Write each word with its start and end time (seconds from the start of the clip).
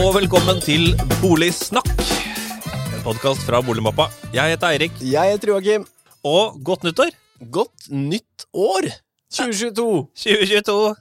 Og 0.00 0.14
velkommen 0.16 0.60
til 0.64 0.94
Boligsnakk. 1.20 1.88
En 1.92 3.02
podkast 3.04 3.42
fra 3.44 3.60
Boligmappa. 3.64 4.06
Jeg 4.32 4.54
heter 4.54 4.72
Eirik, 4.72 4.94
Jeg 5.04 5.34
heter 5.34 5.52
Joakim. 5.52 5.84
og 6.24 6.56
godt 6.64 6.84
nyttår 6.84 7.10
Godt 7.52 7.90
nytt 7.90 8.46
år! 8.52 8.88
2022! 9.32 10.08
2022. 10.16 10.94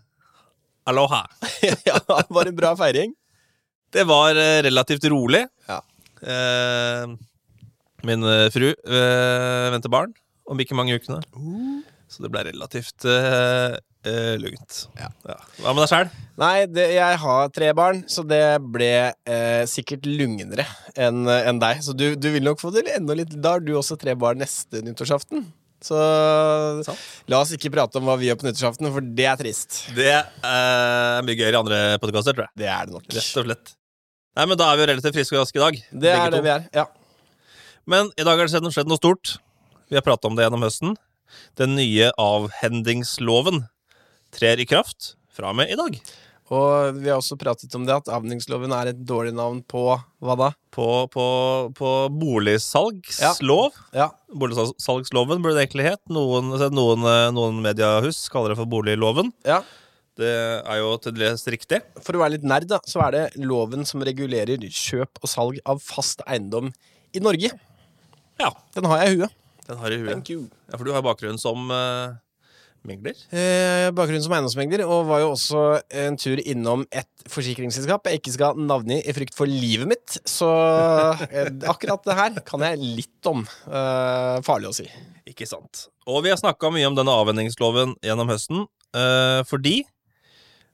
Aloha. 0.87 1.21
ja, 1.87 1.95
det 1.95 2.27
var 2.29 2.51
en 2.51 2.55
bra 2.59 2.73
feiring. 2.79 3.13
Det 3.91 4.05
var 4.07 4.35
eh, 4.35 4.61
relativt 4.67 5.07
rolig. 5.11 5.45
Ja. 5.67 5.79
Eh, 6.23 7.15
min 8.07 8.23
eh, 8.23 8.47
fru 8.53 8.69
venter 8.75 9.91
barn 9.91 10.13
om 10.49 10.59
ikke 10.59 10.75
mange 10.75 10.95
ukene, 10.99 11.19
så 12.09 12.23
det 12.23 12.31
ble 12.33 12.45
relativt 12.47 13.05
eh, 14.07 14.35
lugnt. 14.39 14.83
Ja. 14.99 15.09
Hva 15.59 15.73
med 15.73 15.83
deg 15.83 15.91
sjæl? 15.91 16.11
Nei, 16.39 16.55
det, 16.71 16.85
jeg 16.95 17.21
har 17.23 17.53
tre 17.55 17.71
barn, 17.75 18.03
så 18.11 18.23
det 18.27 18.43
ble 18.63 18.91
eh, 19.11 19.63
sikkert 19.69 20.07
lugnere 20.07 20.65
enn 20.95 21.25
en 21.27 21.61
deg. 21.61 21.81
Så 21.85 21.95
du, 21.97 22.13
du 22.15 22.29
vil 22.33 22.45
nok 22.45 22.61
få 22.61 22.71
det 22.75 22.85
enda 22.95 23.17
litt 23.17 23.33
Da 23.35 23.57
har 23.57 23.63
du 23.63 23.73
også 23.79 23.99
tre 23.99 24.15
barn 24.19 24.39
neste 24.43 24.83
nyttårsaften. 24.85 25.47
Så 25.79 25.95
Sant. 26.83 27.03
la 27.31 27.39
oss 27.39 27.53
ikke 27.55 27.71
prate 27.71 27.99
om 28.01 28.07
hva 28.09 28.17
vi 28.19 28.27
gjør 28.27 28.39
på 28.41 28.47
nyttårsaften, 28.49 28.89
for 28.91 29.11
det 29.15 29.27
er 29.31 29.39
trist. 29.39 29.81
Det 29.95 30.11
eh, 30.11 30.29
er 30.43 31.25
mye 31.27 31.37
gøyere 31.39 31.55
i 31.55 31.59
andre 31.59 31.81
podkaster, 32.03 32.35
tror 32.35 32.49
jeg. 32.49 32.55
Det 32.63 32.71
er 32.71 32.87
det 32.87 32.97
nok. 32.97 33.05
Rett 33.07 33.41
og 33.41 33.47
slett. 33.47 33.75
Nei, 34.37 34.45
men 34.45 34.59
Da 34.59 34.69
er 34.69 34.77
vi 34.77 34.83
jo 34.83 34.89
relativt 34.91 35.15
friske 35.19 35.37
og 35.37 35.43
raske 35.43 35.59
i 35.59 35.63
dag. 35.63 35.83
Det 36.03 36.15
er 36.15 36.33
det 36.35 36.41
vi 36.45 36.51
er. 36.53 36.65
Ja. 36.75 36.85
Men 37.89 38.11
i 38.19 38.25
dag 38.27 38.37
har 38.37 38.47
det 38.47 38.73
skjedd 38.73 38.91
noe 38.91 38.99
stort. 38.99 39.37
Vi 39.89 39.97
har 39.97 40.05
prata 40.05 40.29
om 40.29 40.35
det 40.37 40.45
gjennom 40.45 40.63
høsten. 40.67 40.93
Den 41.57 41.75
nye 41.77 42.11
avhendingsloven 42.19 43.63
trer 44.35 44.59
i 44.61 44.67
kraft 44.69 45.13
fra 45.35 45.51
og 45.53 45.59
med 45.61 45.71
i 45.73 45.77
dag. 45.79 45.99
Og 46.49 46.95
vi 46.97 47.11
har 47.11 47.19
også 47.19 47.35
pratet 47.37 47.73
om 47.77 47.83
det 47.85 47.93
at 47.93 48.07
avningsloven 48.09 48.71
er 48.73 48.89
et 48.89 49.01
dårlig 49.05 49.35
navn 49.37 49.59
på 49.69 49.83
hva 49.93 50.35
da? 50.39 50.47
På, 50.73 51.05
på, 51.13 51.25
på 51.77 51.89
boligsalgslov. 52.09 53.75
Ja, 53.93 54.07
Boligsalgsloven 54.33 55.43
burde 55.43 55.59
det 55.59 55.67
egentlig 55.67 55.85
het. 55.91 56.01
Noen, 56.09 56.49
noen, 56.73 57.05
noen 57.37 57.61
mediehus 57.61 58.23
kaller 58.33 58.53
det 58.55 58.59
for 58.61 58.69
boligloven. 58.69 59.33
ja. 59.47 59.61
Det 60.19 60.27
er 60.67 60.81
jo 60.81 60.87
til 60.99 61.13
dels 61.15 61.45
riktig. 61.47 61.77
For 62.03 62.17
å 62.17 62.19
være 62.19 62.33
litt 62.33 62.43
nerd, 62.43 62.65
da, 62.67 62.81
så 62.83 62.99
er 63.05 63.13
det 63.15 63.21
loven 63.39 63.85
som 63.87 64.01
regulerer 64.03 64.59
kjøp 64.67 65.21
og 65.23 65.29
salg 65.31 65.61
av 65.63 65.79
fast 65.79 66.19
eiendom 66.27 66.67
i 67.15 67.21
Norge. 67.23 67.53
Ja, 68.41 68.49
Den 68.75 68.89
har 68.91 68.99
jeg 69.05 69.13
i 69.13 69.21
huet. 69.21 69.37
den 69.69 69.79
har 69.79 69.95
i 69.95 69.99
huet. 70.01 70.11
Thank 70.11 70.33
you. 70.33 70.41
Ja, 70.67 70.75
For 70.75 70.83
du 70.83 70.91
har 70.91 71.05
bakgrunn 71.07 71.39
som 71.39 71.71
uh, 71.71 72.17
megler. 72.87 73.17
Eh, 73.35 73.89
bakgrunn 73.95 74.23
som 74.23 74.33
eiendomsmegler, 74.35 74.83
og 74.87 75.07
var 75.09 75.23
jo 75.23 75.31
også 75.33 75.63
en 76.03 76.17
tur 76.19 76.41
innom 76.41 76.85
et 76.95 77.29
forsikringsselskap 77.29 78.07
jeg 78.07 78.21
ikke 78.21 78.33
skal 78.35 78.59
navngi 78.59 78.99
i 79.03 79.15
frykt 79.15 79.37
for 79.37 79.49
livet 79.49 79.89
mitt. 79.91 80.17
Så 80.29 80.49
eh, 81.29 81.51
akkurat 81.69 82.03
det 82.07 82.17
her 82.19 82.41
kan 82.47 82.65
jeg 82.65 82.81
litt 82.81 83.29
om. 83.29 83.45
Eh, 83.67 84.39
farlig 84.47 84.71
å 84.71 84.75
si. 84.81 84.87
Ikke 85.29 85.47
sant. 85.49 85.87
Og 86.09 86.23
vi 86.25 86.33
har 86.33 86.41
snakka 86.41 86.71
mye 86.73 86.87
om 86.89 86.97
denne 86.97 87.13
avvenningsloven 87.21 87.97
gjennom 88.05 88.31
høsten, 88.31 88.65
eh, 88.97 89.41
fordi 89.49 89.81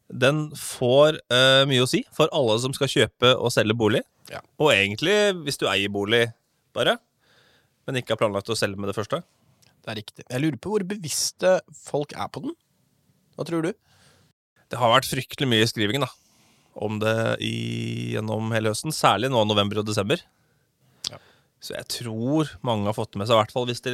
den 0.05 0.47
får 0.59 1.17
eh, 1.33 1.63
mye 1.69 1.83
å 1.83 1.89
si 1.89 2.03
for 2.13 2.29
alle 2.35 2.59
som 2.61 2.75
skal 2.77 2.91
kjøpe 2.91 3.33
og 3.35 3.51
selge 3.53 3.75
bolig. 3.77 4.03
Ja. 4.31 4.41
Og 4.61 4.71
egentlig 4.73 5.15
hvis 5.43 5.59
du 5.61 5.67
eier 5.69 5.91
bolig, 5.93 6.27
bare, 6.75 6.97
men 7.85 7.99
ikke 7.99 8.15
har 8.15 8.21
planlagt 8.21 8.49
å 8.51 8.57
selge 8.57 8.79
med 8.79 8.89
det 8.91 8.97
første. 8.97 9.21
Det 9.85 9.91
er 9.93 9.99
riktig. 10.01 10.25
Jeg 10.25 10.41
lurer 10.41 10.57
på 10.61 10.71
hvor 10.73 10.85
bevisste 10.89 11.59
folk 11.77 12.15
er 12.17 12.29
på 12.33 12.41
den. 12.47 12.55
Hva 13.37 13.45
tror 13.45 13.67
du? 13.67 13.73
Det 14.73 14.79
har 14.81 14.89
vært 14.95 15.05
fryktelig 15.11 15.47
mye 15.51 15.67
skriving 15.69 16.01
da, 16.01 16.09
om 16.81 16.97
det 17.03 17.13
i, 17.45 18.15
gjennom 18.15 18.49
hele 18.55 18.71
høsten, 18.73 18.95
særlig 18.95 19.29
nå 19.29 19.43
november 19.45 19.83
og 19.83 19.85
desember. 19.85 20.23
Ja. 21.11 21.19
Så 21.61 21.75
jeg 21.77 21.85
tror 21.99 22.49
mange 22.65 22.89
har 22.89 22.97
fått 22.97 23.13
det 23.13 23.21
med 23.21 23.29
seg, 23.29 23.37
i 23.37 23.41
hvert 23.43 23.53
fall 23.53 23.69
hvis 23.69 23.85
de 23.85 23.93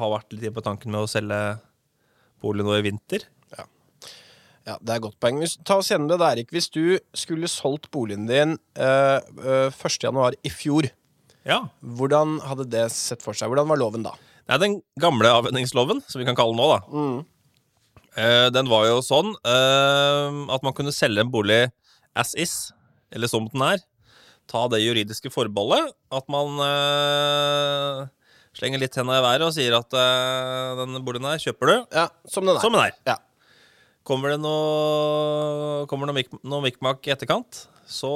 har 0.00 0.14
vært 0.14 0.32
litt 0.32 0.56
på 0.56 0.64
tanken 0.64 0.94
med 0.94 1.04
å 1.04 1.10
selge 1.10 1.40
bolig 2.40 2.64
nå 2.64 2.78
i 2.78 2.84
vinter. 2.86 3.28
Ja, 4.66 4.74
Det 4.82 4.96
er 4.96 5.02
godt 5.04 5.20
poeng. 5.22 5.36
Ta 5.62 5.76
oss 5.78 5.92
gjennom 5.92 6.08
det, 6.10 6.16
der, 6.18 6.32
Erik. 6.40 6.48
Hvis 6.50 6.66
du 6.74 6.98
skulle 7.14 7.46
solgt 7.46 7.86
boligen 7.94 8.24
din 8.26 8.56
eh, 8.74 9.20
eh, 9.22 9.68
1. 9.70 9.98
januar 10.02 10.34
i 10.42 10.50
fjor, 10.50 10.88
Ja, 11.46 11.68
hvordan 11.78 12.40
hadde 12.42 12.66
det 12.72 12.88
sett 12.90 13.22
for 13.22 13.36
seg? 13.38 13.52
Hvordan 13.52 13.68
var 13.70 13.78
loven 13.78 14.02
da? 14.02 14.16
Det 14.46 14.54
er 14.54 14.62
den 14.62 14.76
gamle 15.02 15.30
avvenningsloven, 15.40 16.02
som 16.06 16.20
vi 16.22 16.26
kan 16.28 16.36
kalle 16.38 16.54
den 16.54 16.60
nå, 16.62 16.68
da. 16.70 16.78
Eh, 18.16 18.46
den 18.54 18.68
var 18.70 18.86
jo 18.88 19.00
sånn 19.04 19.32
eh, 19.44 20.36
at 20.54 20.62
man 20.64 20.72
kunne 20.76 20.94
selge 20.94 21.20
en 21.24 21.32
bolig 21.34 21.64
as 22.16 22.30
is, 22.38 22.54
eller 23.12 23.28
som 23.28 23.48
den 23.52 23.64
er. 23.66 23.82
Ta 24.46 24.68
det 24.70 24.78
juridiske 24.84 25.32
forbeholdet 25.34 25.90
at 26.14 26.28
man 26.30 26.54
eh, 26.62 28.04
slenger 28.56 28.80
litt 28.80 28.94
henda 28.96 29.18
i 29.18 29.24
været 29.24 29.44
og 29.48 29.52
sier 29.56 29.74
at 29.80 29.96
eh, 29.98 30.76
denne 30.78 31.02
boligen 31.04 31.26
her 31.28 31.42
kjøper 31.42 31.72
du 31.72 31.74
Ja, 31.98 32.06
Som 32.30 32.46
den 32.46 32.54
er. 32.54 32.62
som 32.62 32.72
den 32.76 32.84
er. 32.86 32.94
Ja. 33.10 33.18
Kommer 34.06 34.30
det 34.30 34.38
noe, 34.38 35.82
kommer 35.90 36.06
noe, 36.06 36.14
mik 36.20 36.30
noe 36.46 36.62
mikmak 36.62 37.02
i 37.10 37.12
etterkant, 37.16 37.64
så, 37.90 38.12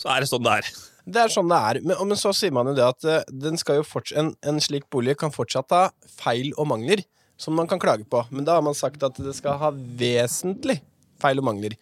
så 0.00 0.08
er 0.14 0.24
det 0.24 0.30
sånn 0.32 0.46
det 0.48 0.54
er. 0.62 0.70
Det 1.08 1.22
er 1.22 1.32
sånn 1.32 1.48
det 1.48 1.58
er. 1.70 1.80
Men, 1.84 2.00
men 2.10 2.20
så 2.20 2.34
sier 2.36 2.52
man 2.54 2.68
jo 2.68 2.74
det 2.76 2.84
at 2.84 3.06
eh, 3.08 3.78
jo 3.78 3.84
en, 4.20 4.34
en 4.44 4.60
slik 4.60 4.88
bolig 4.92 5.16
kan 5.20 5.32
fortsatt 5.32 5.72
ha 5.72 5.84
feil 6.18 6.52
og 6.56 6.68
mangler 6.72 7.04
som 7.38 7.54
man 7.54 7.68
kan 7.70 7.80
klage 7.80 8.04
på. 8.10 8.24
Men 8.34 8.44
da 8.44 8.58
har 8.58 8.64
man 8.66 8.76
sagt 8.76 9.02
at 9.06 9.16
det 9.22 9.36
skal 9.38 9.56
ha 9.60 9.70
vesentlig 9.72 10.80
feil 11.22 11.40
og 11.40 11.48
mangler. 11.48 11.76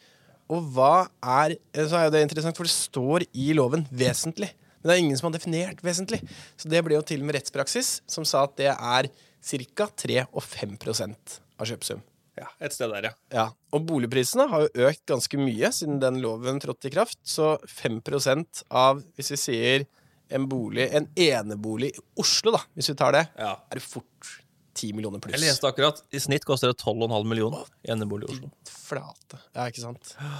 Og 0.52 0.62
hva 0.76 1.08
er 1.18 1.56
eh, 1.56 1.86
Så 1.88 1.98
er 1.98 2.06
jo 2.06 2.14
det 2.14 2.22
interessant, 2.26 2.58
for 2.58 2.68
det 2.68 2.74
står 2.74 3.26
i 3.34 3.52
loven 3.56 3.86
'vesentlig'. 3.90 4.52
Men 4.80 4.90
det 4.90 4.94
er 4.94 5.02
ingen 5.02 5.18
som 5.18 5.28
har 5.30 5.38
definert 5.38 5.82
'vesentlig'. 5.82 6.22
Så 6.56 6.70
det 6.70 6.84
ble 6.84 6.94
jo 6.94 7.02
til 7.02 7.24
med 7.24 7.34
rettspraksis, 7.34 8.02
som 8.06 8.24
sa 8.24 8.44
at 8.44 8.56
det 8.56 8.70
er 8.70 9.10
ca. 9.42 9.88
3 9.96 10.26
og 10.32 10.42
5% 10.42 11.40
av 11.58 11.66
kjøpesum. 11.66 12.02
Ja, 12.36 12.48
Et 12.60 12.74
sted 12.74 12.90
der, 12.92 13.08
ja. 13.08 13.12
Ja, 13.32 13.44
og 13.72 13.84
boligprisene 13.88 14.44
har 14.50 14.66
jo 14.66 14.88
økt 14.90 15.06
ganske 15.08 15.38
mye 15.40 15.70
siden 15.72 16.00
den 16.02 16.18
loven 16.20 16.60
trådte 16.60 16.90
i 16.90 16.92
kraft. 16.92 17.20
Så 17.24 17.54
5% 17.64 18.66
av, 18.68 19.00
hvis 19.16 19.32
vi 19.32 19.38
sier 19.40 19.86
en 20.28 20.48
bolig, 20.50 20.88
en 20.92 21.08
enebolig 21.16 21.94
i 21.94 22.04
Oslo, 22.20 22.52
da, 22.58 22.60
hvis 22.76 22.90
vi 22.92 22.96
tar 22.98 23.16
det, 23.16 23.24
ja. 23.40 23.54
er 23.70 23.80
det 23.80 23.84
fort 23.86 24.34
10 24.76 24.92
millioner 24.98 25.22
pluss. 25.22 25.38
Jeg 25.38 25.46
leste 25.46 25.68
akkurat 25.70 26.02
i 26.12 26.20
snitt 26.20 26.44
koster 26.44 26.72
det 26.72 26.78
12,5 26.82 27.24
millioner 27.24 27.64
i 27.86 27.94
enebolig 27.94 28.28
i 28.28 28.34
Oslo. 28.34 28.52
Flate. 28.68 29.40
Ja, 29.56 29.68
ikke 29.70 29.84
sant? 29.86 30.12
Ja. 30.16 30.36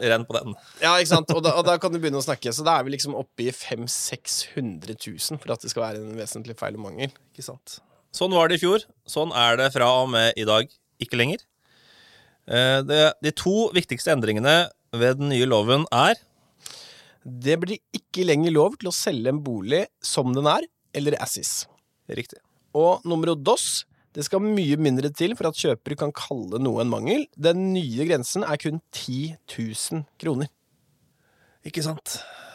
Renn 0.00 0.24
på 0.24 0.32
den. 0.32 0.54
Ja, 0.80 0.94
ikke 0.96 1.10
sant? 1.12 1.30
Og 1.36 1.42
da, 1.44 1.52
og 1.60 1.66
da 1.68 1.76
kan 1.78 1.92
du 1.92 2.00
begynne 2.00 2.18
å 2.18 2.24
snakke. 2.24 2.50
Så 2.56 2.64
da 2.66 2.78
er 2.78 2.86
vi 2.86 2.94
liksom 2.96 3.14
oppe 3.18 3.44
i 3.44 3.52
500 3.52 3.84
000-600 3.86 4.96
000 4.96 5.42
for 5.42 5.52
at 5.52 5.62
det 5.62 5.70
skal 5.72 5.84
være 5.84 6.00
en 6.00 6.16
vesentlig 6.18 6.56
feil 6.58 6.78
og 6.80 6.86
mangel. 6.88 7.12
Ikke 7.34 7.44
sant? 7.44 7.78
Sånn 8.16 8.32
var 8.32 8.48
det 8.48 8.56
i 8.56 8.62
fjor. 8.64 8.86
Sånn 9.08 9.34
er 9.36 9.60
det 9.60 9.68
fra 9.74 9.90
og 10.00 10.08
med 10.14 10.32
i 10.40 10.46
dag 10.48 10.72
ikke 11.02 11.18
lenger. 11.18 11.42
Eh, 12.46 12.80
de 13.22 13.32
to 13.34 13.68
viktigste 13.74 14.12
endringene 14.14 14.68
ved 14.94 15.18
den 15.20 15.32
nye 15.32 15.48
loven 15.50 15.82
er 15.90 16.14
Det 17.26 17.56
blir 17.58 17.80
ikke 17.96 18.22
lenger 18.22 18.54
lov 18.54 18.76
til 18.78 18.92
å 18.92 18.94
selge 18.94 19.32
en 19.32 19.42
bolig 19.42 19.82
som 20.04 20.30
den 20.34 20.46
er, 20.46 20.62
eller 20.94 21.18
assis. 21.18 21.64
Riktig. 22.06 22.38
Og 22.76 23.02
nummer 23.08 23.34
dos 23.34 23.84
det 24.16 24.24
skal 24.24 24.40
mye 24.40 24.78
mindre 24.80 25.10
til 25.12 25.34
for 25.36 25.50
at 25.50 25.58
kjøper 25.60 25.92
kan 26.00 26.12
kalle 26.16 26.56
noe 26.62 26.80
en 26.80 26.88
mangel. 26.88 27.26
Den 27.36 27.74
nye 27.74 28.06
grensen 28.08 28.46
er 28.46 28.56
kun 28.56 28.78
10 28.94 29.34
000 29.52 30.06
kroner. 30.22 30.48
Ikke 31.66 31.84
sant? 31.84 32.14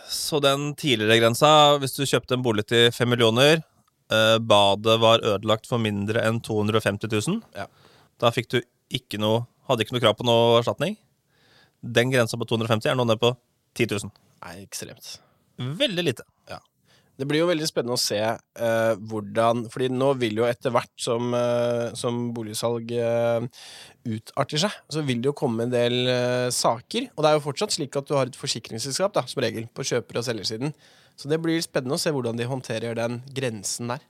Så 0.09 0.41
den 0.41 0.71
tidligere 0.79 1.19
grensa, 1.21 1.77
hvis 1.79 1.93
du 1.93 2.01
kjøpte 2.07 2.33
en 2.33 2.41
bolig 2.43 2.65
til 2.71 2.89
5 2.95 3.11
millioner, 3.13 3.61
eh, 4.09 4.37
badet 4.39 4.97
var 5.03 5.21
ødelagt 5.21 5.69
for 5.69 5.77
mindre 5.77 6.23
enn 6.25 6.41
250 6.41 7.11
000, 7.29 7.43
Ja. 7.55 7.67
Da 8.21 8.31
fikk 8.33 8.51
du 8.53 8.59
ikke 8.93 9.19
noe, 9.21 9.45
hadde 9.69 9.85
ikke 9.85 9.95
noe 9.95 10.03
krav 10.03 10.17
på 10.19 10.27
noe 10.27 10.59
erstatning. 10.59 10.97
Den 11.81 12.13
grensa 12.13 12.37
på 12.37 12.47
250 12.49 12.91
er 12.91 12.99
nå 12.99 13.07
ned 13.09 13.21
på 13.21 13.33
10 13.79 13.95
000. 13.95 14.13
Nei, 14.41 14.55
ekstremt. 14.61 15.15
Veldig 15.57 16.05
lite. 16.05 16.25
Det 17.21 17.27
blir 17.29 17.43
jo 17.43 17.49
veldig 17.51 17.67
spennende 17.69 17.93
å 17.93 18.01
se 18.01 18.17
uh, 18.17 18.93
hvordan 19.11 19.65
Fordi 19.69 19.91
nå 19.93 20.07
vil 20.17 20.39
jo 20.41 20.47
etter 20.47 20.73
hvert 20.73 20.93
som, 20.97 21.35
uh, 21.35 21.91
som 21.97 22.31
boligsalg 22.33 22.89
uh, 22.97 23.43
utarter 24.09 24.63
seg, 24.63 24.79
så 24.89 25.03
vil 25.05 25.21
det 25.21 25.29
jo 25.29 25.35
komme 25.37 25.67
en 25.67 25.73
del 25.73 26.09
saker. 26.55 27.11
Og 27.13 27.21
det 27.21 27.29
er 27.29 27.37
jo 27.37 27.43
fortsatt 27.43 27.75
slik 27.75 27.99
at 27.99 28.07
du 28.09 28.15
har 28.17 28.31
et 28.31 28.39
forsikringsselskap, 28.39 29.13
da, 29.13 29.21
som 29.29 29.43
regel, 29.45 29.67
på 29.69 29.85
kjøper- 29.85 30.17
og 30.17 30.25
selgersiden. 30.25 30.73
Så 31.13 31.29
det 31.29 31.37
blir 31.43 31.61
spennende 31.61 31.99
å 31.99 32.01
se 32.01 32.09
hvordan 32.15 32.39
de 32.39 32.47
håndterer 32.49 32.97
den 32.97 33.19
grensen 33.37 33.93
der. 33.93 34.01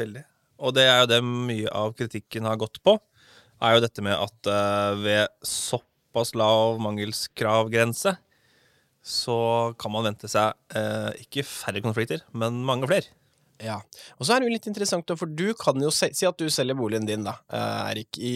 Veldig. 0.00 0.24
Og 0.66 0.74
det 0.74 0.88
er 0.88 0.98
jo 1.04 1.10
det 1.12 1.20
mye 1.22 1.70
av 1.70 1.94
kritikken 1.94 2.50
har 2.50 2.58
gått 2.58 2.82
på, 2.82 2.96
er 3.62 3.76
jo 3.76 3.84
dette 3.84 4.04
med 4.04 4.18
at 4.18 4.50
uh, 4.50 4.98
ved 5.00 5.32
såpass 5.46 6.34
lav 6.38 6.80
mangelskravgrense, 6.82 8.16
så 9.02 9.38
kan 9.80 9.94
man 9.94 10.06
vente 10.10 10.30
seg 10.30 10.54
uh, 10.76 11.10
ikke 11.22 11.46
færre 11.46 11.82
konflikter, 11.84 12.22
men 12.36 12.62
mange 12.66 12.90
flere. 12.90 13.10
Ja, 13.62 13.78
og 14.18 14.26
så 14.26 14.34
er 14.34 14.42
det 14.42 14.48
jo 14.48 14.54
litt 14.56 14.66
interessant, 14.66 15.10
for 15.18 15.30
du 15.30 15.52
kan 15.58 15.78
jo 15.82 15.90
se, 15.94 16.10
si 16.16 16.26
at 16.26 16.38
du 16.38 16.50
selger 16.50 16.74
boligen 16.78 17.06
din, 17.06 17.22
da, 17.22 17.36
eh, 17.46 17.92
Erik, 17.92 18.18
i, 18.18 18.32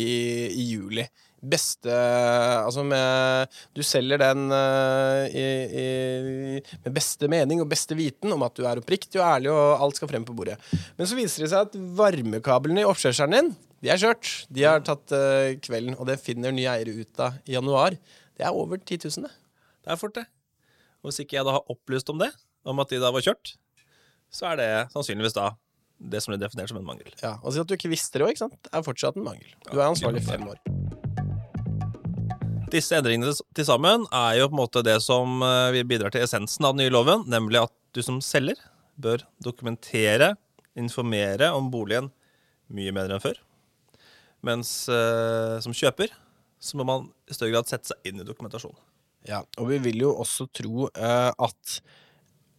i 0.55 0.67
juli. 0.71 1.03
Beste 1.51 1.93
Altså 1.97 2.83
med 2.87 3.53
Du 3.77 3.83
selger 3.87 4.21
den 4.23 4.51
uh, 4.53 5.27
i, 5.31 5.45
i, 5.83 5.87
med 6.85 6.97
beste 6.97 7.31
mening 7.31 7.63
og 7.63 7.71
beste 7.71 7.97
viten 7.99 8.33
om 8.35 8.45
at 8.47 8.57
du 8.57 8.65
er 8.67 8.81
oppriktig 8.81 9.21
og 9.21 9.27
ærlig, 9.29 9.53
og 9.53 9.85
alt 9.87 9.99
skal 9.99 10.11
frem 10.11 10.27
på 10.27 10.35
bordet. 10.37 10.59
Men 10.99 11.09
så 11.09 11.19
viser 11.19 11.45
det 11.45 11.53
seg 11.53 11.69
at 11.69 11.79
varmekablene 11.99 12.83
i 12.83 12.89
oppkjørselen 12.89 13.37
din 13.37 13.55
de 13.85 13.91
er 13.93 14.01
kjørt. 14.01 14.31
De 14.51 14.65
har 14.65 14.81
tatt 14.85 15.13
uh, 15.15 15.53
kvelden, 15.63 15.99
og 16.01 16.09
det 16.09 16.17
finner 16.23 16.55
nye 16.55 16.71
eiere 16.73 16.97
ut 16.97 17.21
av 17.23 17.37
i 17.45 17.55
januar. 17.55 17.99
Det 18.37 18.47
er 18.47 18.57
over 18.57 18.81
10 18.81 19.05
000, 19.05 19.29
det. 19.29 19.35
Det 19.85 19.93
er 19.93 20.01
fort, 20.01 20.17
det. 20.17 20.25
Og 21.05 21.11
hvis 21.11 21.21
ikke 21.23 21.39
jeg 21.39 21.47
da 21.47 21.59
har 21.59 21.71
opplyst 21.73 22.11
om 22.11 22.19
det, 22.23 22.33
om 22.67 22.83
at 22.83 22.91
de 22.91 22.99
da 23.03 23.13
var 23.15 23.25
kjørt, 23.25 23.55
så 24.33 24.51
er 24.51 24.61
det 24.61 24.71
sannsynligvis 24.97 25.37
da 25.37 25.53
det 25.97 26.21
som 26.23 26.33
blir 26.33 26.43
definert 26.43 26.73
som 26.73 26.81
en 26.81 26.89
mangel. 26.89 27.13
Ja, 27.23 27.37
Og 27.43 27.55
si 27.55 27.63
at 27.63 27.69
du 27.69 27.77
ikke 27.77 27.93
visste 27.93 28.19
det 28.19 28.27
òg, 28.27 28.35
ikke 28.35 28.47
sant. 28.47 28.59
Det 28.67 28.75
er 28.75 28.85
fortsatt 28.85 29.17
en 29.17 29.29
mangel. 29.29 29.55
Du 29.71 29.79
er 29.79 29.87
ansvarlig 29.89 30.25
i 30.25 30.29
fem 30.29 30.45
år. 30.51 30.61
Disse 32.77 32.99
endringene 32.99 33.33
til 33.57 33.65
sammen 33.65 34.05
er 34.13 34.37
jo 34.41 34.51
på 34.51 34.57
en 34.57 34.61
måte 34.61 34.83
det 34.85 34.99
som 35.05 35.41
eh, 35.45 35.81
bidrar 35.89 36.13
til 36.13 36.27
essensen 36.27 36.67
av 36.67 36.75
den 36.75 36.85
nye 36.85 36.93
loven, 36.93 37.25
nemlig 37.31 37.63
at 37.63 37.73
du 37.97 38.03
som 38.05 38.21
selger 38.21 38.59
bør 39.01 39.25
dokumentere, 39.45 40.35
informere 40.77 41.49
om 41.57 41.71
boligen 41.73 42.11
mye 42.69 42.93
mer 42.93 43.09
enn 43.09 43.23
før. 43.23 43.39
Mens 44.45 44.73
eh, 44.93 45.57
som 45.65 45.73
kjøper 45.77 46.13
så 46.61 46.79
må 46.79 46.87
man 46.89 47.09
i 47.29 47.37
større 47.37 47.55
grad 47.55 47.71
sette 47.71 47.93
seg 47.93 48.11
inn 48.11 48.21
i 48.21 48.27
dokumentasjonen. 48.27 48.79
Ja, 49.27 49.41
og 49.59 49.71
vi 49.73 49.81
vil 49.89 50.05
jo 50.05 50.13
også 50.23 50.47
tro 50.55 50.87
eh, 50.89 51.31
at 51.33 51.79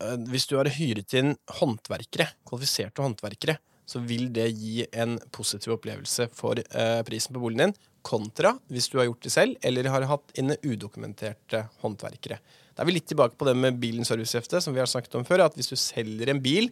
eh, 0.03 0.17
hvis 0.31 0.49
du 0.49 0.57
har 0.59 0.69
hyret 0.77 1.13
inn 1.17 1.35
håndverkere, 1.59 2.27
kvalifiserte 2.47 3.05
håndverkere, 3.05 3.57
så 3.87 4.01
vil 4.03 4.27
det 4.35 4.49
gi 4.51 4.81
en 4.99 5.15
positiv 5.31 5.77
opplevelse 5.77 6.27
for 6.35 6.59
eh, 6.59 6.99
prisen 7.07 7.35
på 7.35 7.43
boligen 7.43 7.69
din, 7.69 7.77
kontra 8.07 8.54
hvis 8.71 8.88
du 8.92 8.98
har 9.01 9.09
gjort 9.09 9.25
det 9.25 9.33
selv, 9.33 9.57
eller 9.65 9.89
har 9.92 10.07
hatt 10.09 10.31
inne 10.39 10.57
udokumenterte 10.63 11.65
håndverkere. 11.83 12.39
Da 12.77 12.83
er 12.83 12.89
vi 12.89 12.95
litt 12.95 13.09
tilbake 13.09 13.36
på 13.39 13.48
det 13.48 13.56
med 13.57 13.80
bilens 13.81 14.12
servicehefte, 14.12 14.62
som 14.63 14.75
vi 14.75 14.81
har 14.83 14.89
snakket 14.89 15.18
om 15.19 15.25
før. 15.27 15.48
At 15.48 15.57
hvis 15.57 15.71
du 15.71 15.77
selger 15.81 16.30
en 16.31 16.42
bil, 16.44 16.69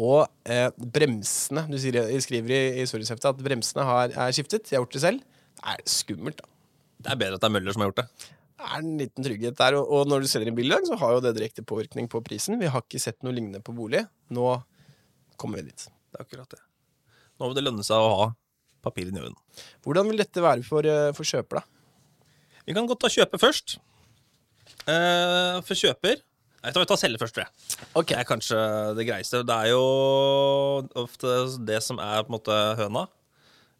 og 0.00 0.24
eh, 0.48 0.70
bremsene 0.72 1.66
Du 1.68 1.74
sier, 1.76 1.98
skriver 2.24 2.54
i, 2.56 2.60
i 2.80 2.86
serviceheftet 2.88 3.28
at 3.28 3.42
bremsene 3.44 3.84
har, 3.84 4.14
er 4.14 4.32
skiftet, 4.32 4.70
jeg 4.70 4.78
har 4.78 4.86
gjort 4.86 4.96
det 4.96 5.02
selv. 5.02 5.26
Det 5.58 5.74
er 5.74 5.82
skummelt, 5.90 6.38
da. 6.40 6.48
Det 7.02 7.10
er 7.12 7.18
bedre 7.18 7.36
at 7.36 7.42
det 7.42 7.50
er 7.50 7.54
Møller 7.56 7.74
som 7.74 7.82
har 7.82 7.90
gjort 7.90 8.00
det. 8.00 8.06
Det 8.62 8.68
er 8.68 8.78
en 8.78 8.92
liten 9.00 9.26
trygghet 9.26 9.58
der. 9.58 9.76
Og, 9.80 9.90
og 9.90 10.08
når 10.08 10.22
du 10.22 10.30
selger 10.30 10.52
en 10.52 10.56
bil 10.56 10.70
i 10.70 10.74
dag, 10.76 10.86
så 10.86 10.96
har 11.00 11.16
jo 11.16 11.24
det 11.24 11.34
direkte 11.36 11.66
påvirkning 11.66 12.06
på 12.08 12.22
prisen. 12.24 12.60
Vi 12.62 12.70
har 12.70 12.84
ikke 12.86 13.02
sett 13.02 13.18
noe 13.26 13.34
lignende 13.34 13.60
på 13.64 13.74
bolig. 13.76 14.04
Nå 14.32 14.46
kommer 15.40 15.60
vi 15.60 15.72
dit. 15.72 15.88
Det 15.90 16.20
er 16.20 16.24
akkurat 16.24 16.54
det. 16.54 16.62
Nå 17.40 17.50
vil 17.50 17.58
det 17.58 17.66
lønne 17.66 17.84
seg 17.86 17.98
å 17.98 18.14
ha 18.20 18.28
papirene 18.82 19.18
i 19.20 19.24
orden. 19.24 19.38
Hvordan 19.86 20.10
vil 20.10 20.20
dette 20.22 20.42
være 20.44 20.64
for, 20.66 20.86
eh, 20.86 21.12
for 21.16 21.24
kjøper, 21.28 21.60
da? 21.62 21.64
Vi 22.66 22.74
kan 22.76 22.86
godt 22.86 23.00
ta 23.02 23.10
kjøper 23.10 23.40
først. 23.42 23.78
Eh, 24.86 25.60
for 25.66 25.78
kjøper 25.78 26.20
Nei, 26.62 26.70
vi 26.76 26.86
tar 26.86 26.94
selger 27.00 27.18
først, 27.18 27.34
tror 27.34 27.42
jeg. 27.42 27.78
Okay. 27.98 28.14
Det 28.14 28.20
er 28.22 28.26
kanskje 28.28 28.58
det 28.94 29.04
greieste. 29.08 29.40
Det 29.42 29.54
er 29.64 29.72
jo 29.72 29.80
ofte 31.02 31.32
det 31.66 31.80
som 31.82 31.98
er 31.98 32.20
på 32.22 32.30
en 32.30 32.36
måte 32.36 32.58
høna. 32.78 33.02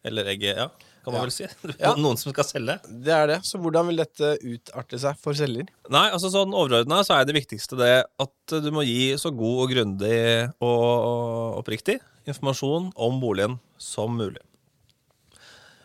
Eller 0.02 0.26
egget, 0.32 0.56
ja. 0.58 0.66
Kan 1.04 1.14
man 1.14 1.20
Ja. 1.20 1.22
vel 1.28 1.30
si. 1.30 1.46
Ja. 1.78 1.92
Noen 1.94 2.18
som 2.18 2.32
skal 2.34 2.42
selge. 2.48 2.74
Det 2.90 3.14
er 3.14 3.26
det. 3.30 3.36
Så 3.46 3.60
hvordan 3.62 3.86
vil 3.86 4.02
dette 4.02 4.32
utarte 4.42 4.98
seg 4.98 5.14
for 5.22 5.32
selger? 5.38 5.70
Nei, 5.94 6.08
altså 6.10 6.26
sånn 6.34 6.50
overordna 6.50 7.04
så 7.06 7.20
er 7.20 7.24
det 7.30 7.36
viktigste 7.38 7.78
det 7.78 8.02
at 8.18 8.50
du 8.50 8.70
må 8.74 8.82
gi 8.82 9.14
så 9.14 9.30
god 9.30 9.62
og 9.62 9.70
grundig 9.76 10.50
og 10.58 11.62
oppriktig 11.62 12.00
informasjon 12.26 12.90
om 12.98 13.20
boligen 13.22 13.60
som 13.78 14.10
mulig. 14.18 14.42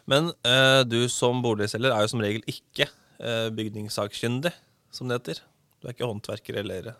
Men 0.07 0.31
eh, 0.47 0.81
du 0.87 1.01
som 1.11 1.43
boligselger 1.43 1.91
er 1.91 2.05
jo 2.05 2.11
som 2.13 2.23
regel 2.23 2.43
ikke 2.47 2.87
eh, 2.87 3.47
bygningssakkyndig, 3.55 4.53
som 4.95 5.09
det 5.09 5.19
heter. 5.19 5.41
Du 5.77 5.87
er 5.87 5.95
ikke 5.95 6.07
håndverker 6.07 6.61
eller 6.63 6.93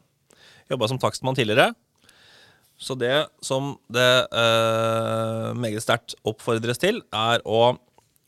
jobba 0.68 0.90
som 0.92 1.00
takstmann 1.02 1.38
tidligere. 1.38 1.72
Så 2.78 2.94
det 3.00 3.28
som 3.42 3.74
det 3.90 4.10
eh, 4.28 5.54
meget 5.58 5.82
sterkt 5.82 6.18
oppfordres 6.28 6.82
til, 6.82 7.02
er 7.16 7.42
å 7.48 7.78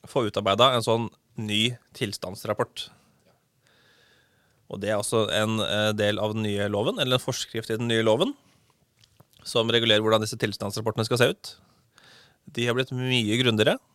få 0.10 0.26
utarbeida 0.30 0.72
en 0.74 0.86
sånn 0.86 1.10
ny 1.40 1.76
tilstandsrapport. 1.98 2.88
Og 4.70 4.82
det 4.82 4.92
er 4.92 5.02
også 5.02 5.28
en 5.34 5.62
eh, 5.66 5.92
del 5.98 6.22
av 6.22 6.34
den 6.36 6.46
nye 6.46 6.70
loven, 6.72 6.98
eller 7.02 7.18
en 7.18 7.24
forskrift 7.24 7.70
i 7.70 7.78
den 7.78 7.90
nye 7.90 8.06
loven, 8.06 8.34
som 9.46 9.70
regulerer 9.72 10.04
hvordan 10.04 10.26
disse 10.26 10.38
tilstandsrapportene 10.42 11.06
skal 11.08 11.22
se 11.22 11.30
ut. 11.34 11.54
De 12.50 12.66
har 12.66 12.78
blitt 12.78 12.94
mye 12.96 13.38
grundigere, 13.42 13.78
eh, 13.78 13.89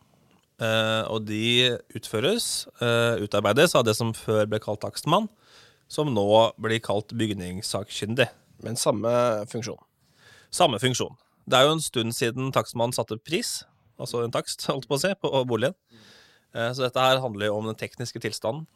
og 0.62 1.24
de 1.26 1.76
utføres, 1.96 2.66
eh, 2.80 3.22
utarbeides 3.24 3.74
av 3.74 3.84
det 3.84 3.96
som 3.98 4.12
før 4.14 4.46
ble 4.46 4.60
kalt 4.62 4.80
takstmann, 4.84 5.28
som 5.88 6.12
nå 6.14 6.52
blir 6.62 6.80
kalt 6.80 7.08
bygningssakkyndig. 7.08 8.28
Men 8.62 8.76
samme 8.76 9.10
funksjon. 9.50 9.80
Samme 10.54 10.78
funksjon. 10.78 11.16
Det 11.48 11.58
er 11.58 11.66
jo 11.66 11.74
en 11.74 11.82
stund 11.84 12.14
siden 12.16 12.52
takstmannen 12.54 12.94
satte 12.94 13.18
pris, 13.20 13.64
altså 14.00 14.22
en 14.24 14.32
takst, 14.32 14.62
holdt 14.70 14.88
på 14.88 14.96
å 14.96 15.02
si, 15.02 15.10
på 15.20 15.44
boligen. 15.48 15.74
Eh, 16.54 16.70
Så 16.72 16.86
dette 16.86 17.02
her 17.02 17.20
handler 17.20 17.50
jo 17.50 17.58
om 17.58 17.66
den 17.66 17.76
tekniske 17.80 18.22
tilstanden. 18.22 18.66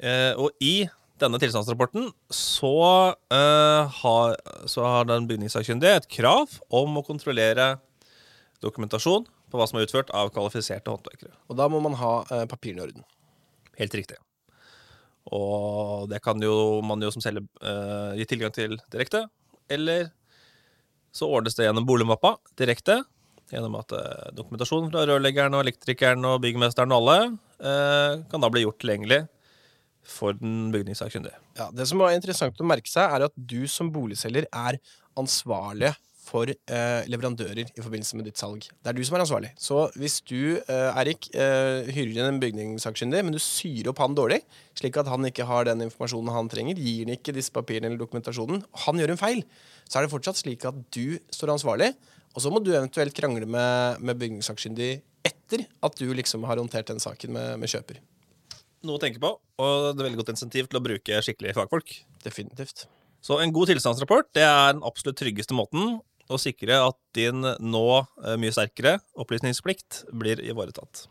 Eh, 0.00 0.32
Og 0.34 0.50
i 0.60 0.88
denne 1.20 1.38
tilstandsrapporten 1.38 2.08
så, 2.32 3.14
eh, 3.30 3.92
har, 4.00 4.36
så 4.66 4.82
har 4.82 5.04
den 5.04 5.28
bygningssakkyndige 5.28 6.00
et 6.00 6.08
krav 6.08 6.56
om 6.72 6.96
å 6.98 7.04
kontrollere 7.06 7.76
dokumentasjon 8.64 9.26
på 9.52 9.60
hva 9.60 9.68
som 9.68 9.78
er 9.78 9.86
utført 9.86 10.10
av 10.16 10.32
kvalifiserte 10.34 10.92
håndverkere. 10.92 11.34
Og 11.52 11.58
da 11.60 11.68
må 11.70 11.80
man 11.84 11.96
ha 12.00 12.12
eh, 12.24 12.46
papirene 12.50 12.82
i 12.82 12.86
orden. 12.88 13.06
Helt 13.78 13.96
riktig. 14.00 14.18
Og 15.30 16.08
det 16.10 16.18
kan 16.24 16.40
jo 16.42 16.80
man 16.84 17.02
jo 17.02 17.12
som 17.14 17.22
selger 17.22 17.44
eh, 17.62 18.18
gi 18.18 18.28
tilgang 18.32 18.54
til 18.54 18.78
direkte, 18.92 19.26
eller 19.70 20.08
så 21.12 21.28
ordnes 21.28 21.54
det 21.56 21.68
gjennom 21.68 21.86
boligmappa 21.86 22.34
direkte, 22.58 23.02
gjennom 23.52 23.76
at 23.78 23.92
eh, 23.96 24.32
dokumentasjon 24.36 24.90
fra 24.90 25.04
rørleggeren 25.08 25.54
og 25.54 25.66
elektrikeren 25.66 26.24
og 26.26 26.40
byggmesteren 26.44 26.94
og 26.94 27.02
alle 27.02 27.18
eh, 27.60 28.22
kan 28.32 28.42
da 28.42 28.50
bli 28.52 28.64
gjort 28.64 28.80
tilgjengelig 28.82 29.22
for 30.02 30.34
den 30.34 30.72
bygningssakkyndige. 30.74 31.36
Ja, 31.60 31.68
det 31.70 31.86
som 31.86 32.00
er 32.02 32.16
interessant 32.16 32.58
å 32.58 32.66
merke 32.66 32.90
seg, 32.90 33.06
er 33.06 33.28
at 33.28 33.36
du 33.36 33.68
som 33.70 33.92
boligselger 33.94 34.48
er 34.48 34.80
ansvarlig 35.20 35.92
for 36.32 36.48
eh, 36.48 37.02
leverandører 37.12 37.66
i 37.66 37.82
forbindelse 37.82 38.16
med 38.18 38.28
ditt 38.28 38.40
salg. 38.40 38.64
Det 38.64 38.90
er 38.90 38.96
du 38.96 39.02
som 39.04 39.18
er 39.18 39.24
ansvarlig. 39.26 39.50
Så 39.60 39.84
hvis 40.00 40.20
du, 40.24 40.56
eh, 40.62 41.00
Erik, 41.02 41.28
eh, 41.36 41.90
hyrer 41.92 42.14
inn 42.14 42.30
en 42.30 42.40
bygningssakkyndig, 42.42 43.20
men 43.26 43.36
du 43.36 43.40
syr 43.42 43.90
opp 43.92 44.00
han 44.02 44.16
dårlig, 44.16 44.40
slik 44.78 44.96
at 45.00 45.10
han 45.12 45.28
ikke 45.28 45.46
har 45.48 45.68
den 45.68 45.84
informasjonen 45.88 46.32
han 46.32 46.48
trenger, 46.52 46.80
gir 46.80 47.04
han 47.04 47.16
ikke 47.18 47.36
disse 47.36 47.52
papirene 47.54 47.90
eller 47.90 48.00
dokumentasjonen, 48.00 48.64
og 48.64 48.84
han 48.86 49.02
gjør 49.02 49.14
en 49.14 49.20
feil, 49.20 49.44
så 49.84 50.00
er 50.00 50.06
det 50.06 50.14
fortsatt 50.14 50.40
slik 50.40 50.64
at 50.68 50.78
du 50.94 51.18
står 51.34 51.52
ansvarlig, 51.56 51.92
og 52.32 52.40
så 52.40 52.52
må 52.52 52.62
du 52.64 52.72
eventuelt 52.72 53.14
krangle 53.16 53.44
med, 53.44 54.00
med 54.00 54.16
bygningssakkyndig 54.22 54.94
etter 55.28 55.66
at 55.84 56.00
du 56.00 56.08
liksom 56.16 56.48
har 56.48 56.60
håndtert 56.60 56.88
den 56.88 57.02
saken 57.02 57.36
med, 57.36 57.60
med 57.60 57.70
kjøper. 57.70 58.00
Noe 58.82 58.98
å 58.98 59.02
tenke 59.02 59.20
på, 59.22 59.36
og 59.36 59.92
det 59.92 60.00
er 60.00 60.08
veldig 60.08 60.22
godt 60.24 60.32
insentiv 60.32 60.66
til 60.66 60.80
å 60.80 60.82
bruke 60.82 61.20
skikkelige 61.22 61.54
fagfolk. 61.60 61.92
Definitivt. 62.24 62.86
Så 63.22 63.36
en 63.38 63.52
god 63.54 63.70
tilstandsrapport 63.70 64.32
det 64.34 64.42
er 64.42 64.72
den 64.74 64.82
absolutt 64.86 65.20
tryggeste 65.20 65.54
måten 65.54 66.00
å 66.34 66.40
sikre 66.40 66.78
at 66.82 66.98
din 67.16 67.42
nå 67.44 67.86
eh, 68.00 68.36
mye 68.40 68.54
sterkere 68.54 68.98
opplysningsplikt 69.20 70.04
blir 70.12 70.42
ivaretatt. 70.44 71.06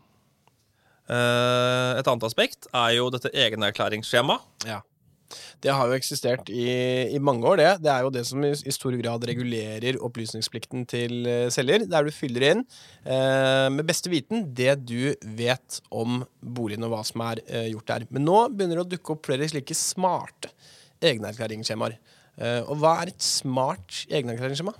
Eh, 1.10 1.98
Et 1.98 2.08
annet 2.08 2.24
aspekt 2.28 2.70
er 2.70 2.96
jo 2.98 3.10
dette 3.12 3.32
egenerklæringsskjemaet. 3.32 4.48
Ja. 4.68 4.80
Det 5.64 5.72
har 5.72 5.88
jo 5.88 5.96
eksistert 5.96 6.50
i, 6.52 6.66
i 7.16 7.18
mange 7.22 7.46
år, 7.48 7.56
det. 7.56 7.68
Det 7.86 7.88
er 7.88 8.02
jo 8.04 8.10
det 8.12 8.24
som 8.28 8.42
i, 8.44 8.50
i 8.52 8.74
stor 8.74 8.92
grad 9.00 9.24
regulerer 9.24 9.96
opplysningsplikten 10.04 10.84
til 10.90 11.24
eh, 11.24 11.46
selger, 11.54 11.86
der 11.88 12.04
du 12.04 12.12
fyller 12.12 12.44
inn 12.50 12.60
eh, 13.06 13.68
med 13.72 13.86
beste 13.88 14.12
viten 14.12 14.50
det 14.52 14.74
du 14.84 15.14
vet 15.38 15.78
om 15.88 16.20
boligen 16.42 16.84
og 16.84 16.92
hva 16.92 17.00
som 17.08 17.24
er 17.30 17.40
eh, 17.46 17.70
gjort 17.72 17.88
der. 17.94 18.06
Men 18.12 18.26
nå 18.28 18.42
begynner 18.52 18.82
det 18.82 18.84
å 18.84 18.90
dukke 18.92 19.16
opp 19.16 19.30
flere 19.30 19.48
slike 19.48 19.76
smarte 19.78 20.52
egenerklæringsskjemaer. 21.00 21.96
Eh, 22.36 22.60
og 22.66 22.76
hva 22.82 22.98
er 23.00 23.14
et 23.14 23.24
smart 23.24 24.02
egenerklæringsskjema? 24.12 24.76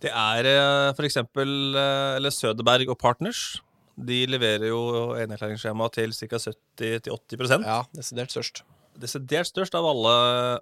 Det 0.00 0.10
er 0.10 0.46
f.eks. 0.48 0.96
for 0.96 1.08
eksempel 1.08 1.50
eh, 1.76 2.16
eller 2.16 2.32
Søderberg 2.32 2.88
og 2.88 2.98
Partners. 3.00 3.60
De 4.00 4.22
leverer 4.30 4.70
jo 4.70 4.80
enerklæringsskjema 5.20 5.90
til 5.92 6.14
ca. 6.16 6.40
70-80 6.40 7.66
Ja, 7.66 7.82
desidert 7.96 8.32
størst. 8.32 8.62
Desidert 9.00 9.50
størst 9.50 9.76
av 9.76 9.84
alle, 9.88 10.14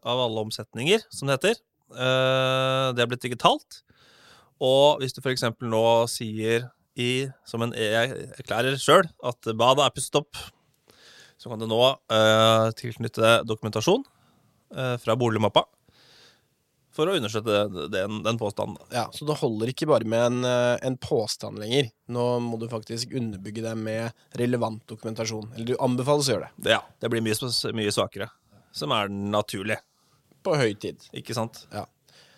av 0.02 0.24
alle 0.24 0.42
omsetninger, 0.48 1.06
som 1.14 1.30
det 1.30 1.38
heter. 1.38 1.62
Eh, 1.94 2.88
det 2.96 3.04
er 3.04 3.10
blitt 3.10 3.22
digitalt. 3.22 3.82
Og 4.58 4.98
hvis 4.98 5.14
du 5.14 5.22
f.eks. 5.22 5.46
nå 5.62 5.86
sier 6.10 6.66
i, 6.98 7.28
som 7.46 7.62
en 7.62 7.74
erklærer 7.78 8.74
sjøl, 8.82 9.06
at 9.22 9.52
badet 9.54 9.86
er 9.86 9.94
pusset 9.94 10.18
opp, 10.18 10.40
så 11.38 11.52
kan 11.52 11.62
du 11.62 11.68
nå 11.70 11.82
eh, 12.10 12.68
tilknytte 12.74 13.36
dokumentasjon 13.46 14.02
eh, 14.74 14.96
fra 14.98 15.14
boligmappa 15.14 15.62
For 16.98 17.06
å 17.06 17.14
understøtte 17.14 17.88
den, 17.94 18.16
den 18.26 18.38
påstanden. 18.40 18.78
Ja, 18.90 19.04
Så 19.14 19.22
det 19.28 19.36
holder 19.38 19.70
ikke 19.70 19.86
bare 19.86 20.08
med 20.08 20.24
en, 20.24 20.38
eh, 20.48 20.78
en 20.88 20.96
påstand 20.98 21.60
lenger. 21.62 21.92
Nå 22.10 22.24
må 22.42 22.58
du 22.58 22.66
faktisk 22.70 23.12
underbygge 23.14 23.62
det 23.62 23.76
med 23.78 24.10
relevant 24.40 24.82
dokumentasjon. 24.90 25.52
Eller 25.54 25.70
du 25.70 25.76
anbefales 25.78 26.26
å 26.26 26.34
gjøre 26.34 26.48
det. 26.48 26.64
Det, 26.66 26.72
ja, 26.74 26.80
det 26.98 27.10
blir 27.12 27.22
mye, 27.22 27.38
mye 27.78 27.94
svakere. 27.94 28.26
Som 28.74 28.90
er 28.96 29.08
naturlig, 29.14 29.78
På 30.42 30.56
høy 30.58 30.74
tid. 30.78 30.98
ikke 31.14 31.34
sant? 31.38 31.64
Ja. 31.72 31.84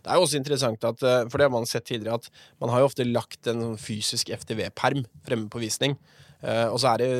Det 0.00 0.11
er 0.11 0.19
jo 0.19 0.25
også 0.26 0.40
interessant 0.40 0.87
at, 0.88 1.02
eh, 1.04 1.26
for 1.28 1.38
det 1.38 1.47
har 1.49 1.52
man 1.54 1.69
sett 1.69 1.87
tidligere, 1.88 2.21
at 2.21 2.30
man 2.62 2.73
har 2.73 2.83
jo 2.83 2.88
ofte 2.90 3.07
lagt 3.07 3.50
en 3.50 3.62
sånn 3.64 3.80
fysisk 3.80 4.33
FTV-perm 4.35 5.04
fremme 5.26 5.50
på 5.52 5.62
visning. 5.62 5.97
Eh, 6.40 6.66
og 6.73 6.78
så 6.80 6.95
er 6.95 7.02
det 7.02 7.11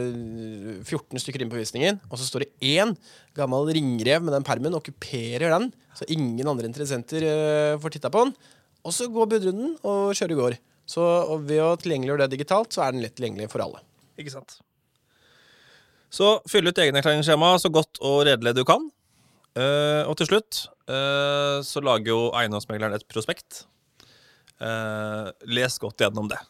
14 0.89 1.21
stykker 1.21 1.45
inn 1.45 1.53
på 1.53 1.61
visningen, 1.61 2.01
og 2.09 2.17
så 2.17 2.25
står 2.25 2.47
det 2.47 2.53
én 2.73 2.95
gammel 3.37 3.69
ringrev 3.77 4.25
med 4.25 4.33
den 4.33 4.47
permen 4.47 4.73
og 4.73 4.81
okkuperer 4.81 5.53
den, 5.53 5.69
så 5.97 6.09
ingen 6.09 6.49
andre 6.49 6.71
interessenter 6.71 7.27
eh, 7.27 7.77
får 7.83 7.97
titta 7.97 8.13
på 8.13 8.25
den. 8.25 8.35
Og 8.81 8.97
så 8.97 9.11
går 9.13 9.29
budrunden 9.29 9.77
og 9.85 10.17
kjører 10.17 10.39
går. 10.39 10.59
Så 10.89 11.05
ved 11.45 11.61
å 11.63 11.77
tilgjengeliggjøre 11.79 12.25
det 12.25 12.39
digitalt, 12.39 12.73
så 12.73 12.87
er 12.87 12.95
den 12.95 13.05
lett 13.05 13.15
tilgjengelig 13.19 13.51
for 13.53 13.63
alle. 13.63 13.85
Ikke 14.19 14.33
sant? 14.33 14.57
Så 16.11 16.41
fyll 16.51 16.67
ut 16.67 16.81
egenerklæringsskjemaet 16.81 17.63
så 17.63 17.71
godt 17.71 18.01
og 18.03 18.25
redelig 18.27 18.57
du 18.57 18.65
kan. 18.67 18.89
Eh, 19.59 20.03
og 20.07 20.17
til 20.19 20.31
slutt 20.31 20.65
eh, 20.65 20.71
så 20.91 21.83
lager 21.85 22.11
jo 22.11 22.23
eiendomsmegleren 22.35 22.97
et 22.97 23.07
prospekt. 23.11 23.65
Eh, 24.61 25.29
les 25.49 25.79
godt 25.81 26.03
gjennom 26.03 26.29
det. 26.29 26.41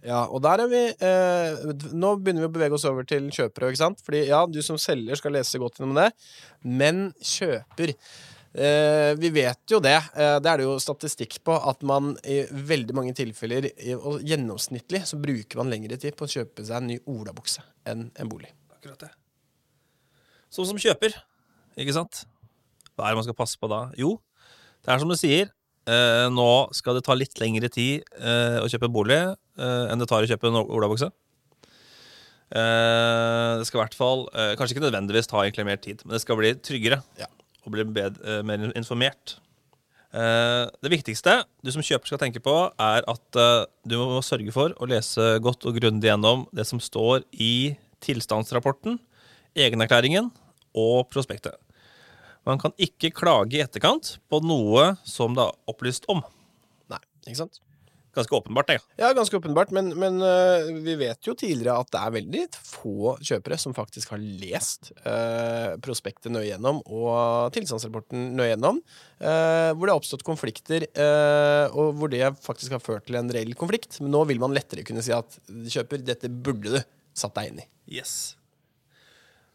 Ja, 0.00 0.24
og 0.32 0.40
der 0.44 0.62
er 0.64 0.68
vi 0.70 0.80
eh, 0.96 1.72
Nå 1.92 2.14
begynner 2.20 2.46
vi 2.46 2.48
å 2.48 2.52
bevege 2.54 2.76
oss 2.76 2.86
over 2.88 3.04
til 3.08 3.28
kjøpere, 3.28 3.68
ikke 3.68 3.82
sant? 3.82 4.00
Fordi 4.04 4.22
ja, 4.30 4.42
du 4.48 4.60
som 4.64 4.78
selger 4.80 5.20
skal 5.20 5.34
lese 5.36 5.60
godt 5.60 5.76
gjennom 5.76 5.98
det, 5.98 6.08
men 6.64 7.10
kjøper 7.20 7.92
eh, 7.92 9.12
Vi 9.20 9.32
vet 9.34 9.60
jo 9.72 9.80
det, 9.84 9.98
eh, 10.16 10.38
det 10.40 10.52
er 10.52 10.62
det 10.62 10.68
jo 10.68 10.78
statistikk 10.80 11.42
på, 11.44 11.56
at 11.56 11.84
man 11.84 12.14
i 12.24 12.42
veldig 12.48 12.96
mange 12.96 13.12
tilfeller, 13.18 13.68
i, 13.76 13.92
og 13.96 14.24
gjennomsnittlig, 14.24 15.04
så 15.08 15.20
bruker 15.20 15.60
man 15.60 15.72
lengre 15.72 16.00
tid 16.00 16.16
på 16.16 16.28
å 16.28 16.32
kjøpe 16.32 16.64
seg 16.64 16.80
en 16.80 16.92
ny 16.94 17.00
olabukse 17.04 17.64
enn 17.88 18.08
en 18.16 18.32
bolig. 18.32 18.52
Akkurat 18.72 19.04
det. 19.04 19.12
Sånn 20.50 20.72
som 20.72 20.80
kjøper, 20.80 21.12
ikke 21.78 21.94
sant? 21.96 22.24
Hva 22.96 23.06
er 23.06 23.14
det 23.14 23.20
man 23.20 23.26
skal 23.28 23.38
passe 23.38 23.58
på 23.60 23.68
da? 23.70 23.84
Jo, 23.98 24.16
det 24.84 24.92
er 24.94 24.98
som 25.02 25.08
du 25.10 25.16
sier. 25.18 25.50
Eh, 25.90 26.26
nå 26.30 26.46
skal 26.76 26.98
det 26.98 27.04
ta 27.06 27.14
litt 27.16 27.38
lengre 27.40 27.70
tid 27.72 28.04
eh, 28.20 28.58
å 28.60 28.68
kjøpe 28.70 28.90
bolig 28.92 29.16
eh, 29.16 29.86
enn 29.90 29.98
det 29.98 30.06
tar 30.10 30.22
å 30.22 30.28
kjøpe 30.28 30.50
en 30.50 30.58
olabukse. 30.60 31.08
Eh, 32.50 33.52
det 33.60 33.66
skal 33.68 33.78
i 33.78 33.82
hvert 33.84 33.94
fall 33.94 34.24
eh, 34.34 34.52
Kanskje 34.58 34.74
ikke 34.74 34.82
nødvendigvis 34.88 35.28
ta 35.30 35.44
egentlig 35.44 35.66
mer 35.68 35.78
tid, 35.82 36.02
men 36.04 36.16
det 36.16 36.22
skal 36.24 36.38
bli 36.40 36.50
tryggere 36.58 36.98
Ja. 37.20 37.28
og 37.64 37.72
bli 37.76 37.84
bedre, 37.86 38.18
eh, 38.26 38.42
mer 38.46 38.64
informert. 38.74 39.36
Eh, 40.12 40.66
det 40.82 40.90
viktigste 40.90 41.36
du 41.62 41.70
som 41.70 41.82
kjøper 41.86 42.10
skal 42.10 42.18
tenke 42.24 42.42
på, 42.42 42.54
er 42.82 43.06
at 43.06 43.40
du 43.86 43.96
må 44.00 44.18
sørge 44.26 44.50
for 44.52 44.74
å 44.82 44.88
lese 44.90 45.38
godt 45.44 45.64
og 45.70 45.78
grundig 45.78 46.10
gjennom 46.10 46.48
det 46.52 46.66
som 46.66 46.82
står 46.82 47.22
i 47.38 47.76
tilstandsrapporten, 48.02 48.98
egenerklæringen 49.54 50.30
og 50.76 51.08
prospektet. 51.12 51.56
Man 52.48 52.60
kan 52.60 52.72
ikke 52.80 53.12
klage 53.12 53.58
i 53.58 53.64
etterkant 53.64 54.16
på 54.30 54.40
noe 54.44 54.94
som 55.04 55.34
det 55.36 55.44
er 55.44 55.58
opplyst 55.70 56.08
om. 56.12 56.22
Nei, 56.90 57.02
ikke 57.26 57.42
sant? 57.42 57.60
Ganske 58.10 58.34
åpenbart, 58.34 58.66
det. 58.66 58.78
Ja, 58.98 59.08
ja 59.08 59.14
ganske 59.14 59.36
åpenbart, 59.38 59.70
men, 59.70 59.92
men 59.98 60.16
uh, 60.18 60.66
vi 60.82 60.96
vet 60.98 61.22
jo 61.28 61.34
tidligere 61.38 61.76
at 61.78 61.92
det 61.94 62.00
er 62.00 62.14
veldig 62.16 62.40
få 62.56 63.12
kjøpere 63.22 63.58
som 63.60 63.76
faktisk 63.76 64.10
har 64.16 64.18
lest 64.18 64.90
uh, 65.04 65.76
prospektet 65.84 66.32
nøye 66.34 66.48
gjennom 66.48 66.80
og 66.88 67.54
tilstandsrapporten 67.56 68.32
nøye 68.38 68.54
gjennom, 68.54 68.82
Uh, 69.20 69.76
hvor 69.76 69.84
det 69.84 69.92
har 69.92 69.98
oppstått 70.00 70.22
konflikter, 70.24 70.86
og 71.76 71.90
hvor 72.00 72.08
det 72.08 72.22
faktisk 72.40 72.72
har 72.72 72.80
ført 72.80 73.04
til 73.04 73.18
en 73.20 73.28
reell 73.28 73.52
konflikt. 73.52 73.98
Men 74.00 74.14
nå 74.14 74.22
vil 74.30 74.40
man 74.40 74.56
lettere 74.56 74.80
kunne 74.88 75.04
si 75.04 75.12
at 75.12 75.36
kjøper, 75.44 76.00
dette 76.08 76.32
burde 76.32 76.72
du 76.72 76.80
satt 77.12 77.36
deg 77.36 77.50
inn 77.50 77.60
i. 77.60 77.66
Yes. 78.00 78.39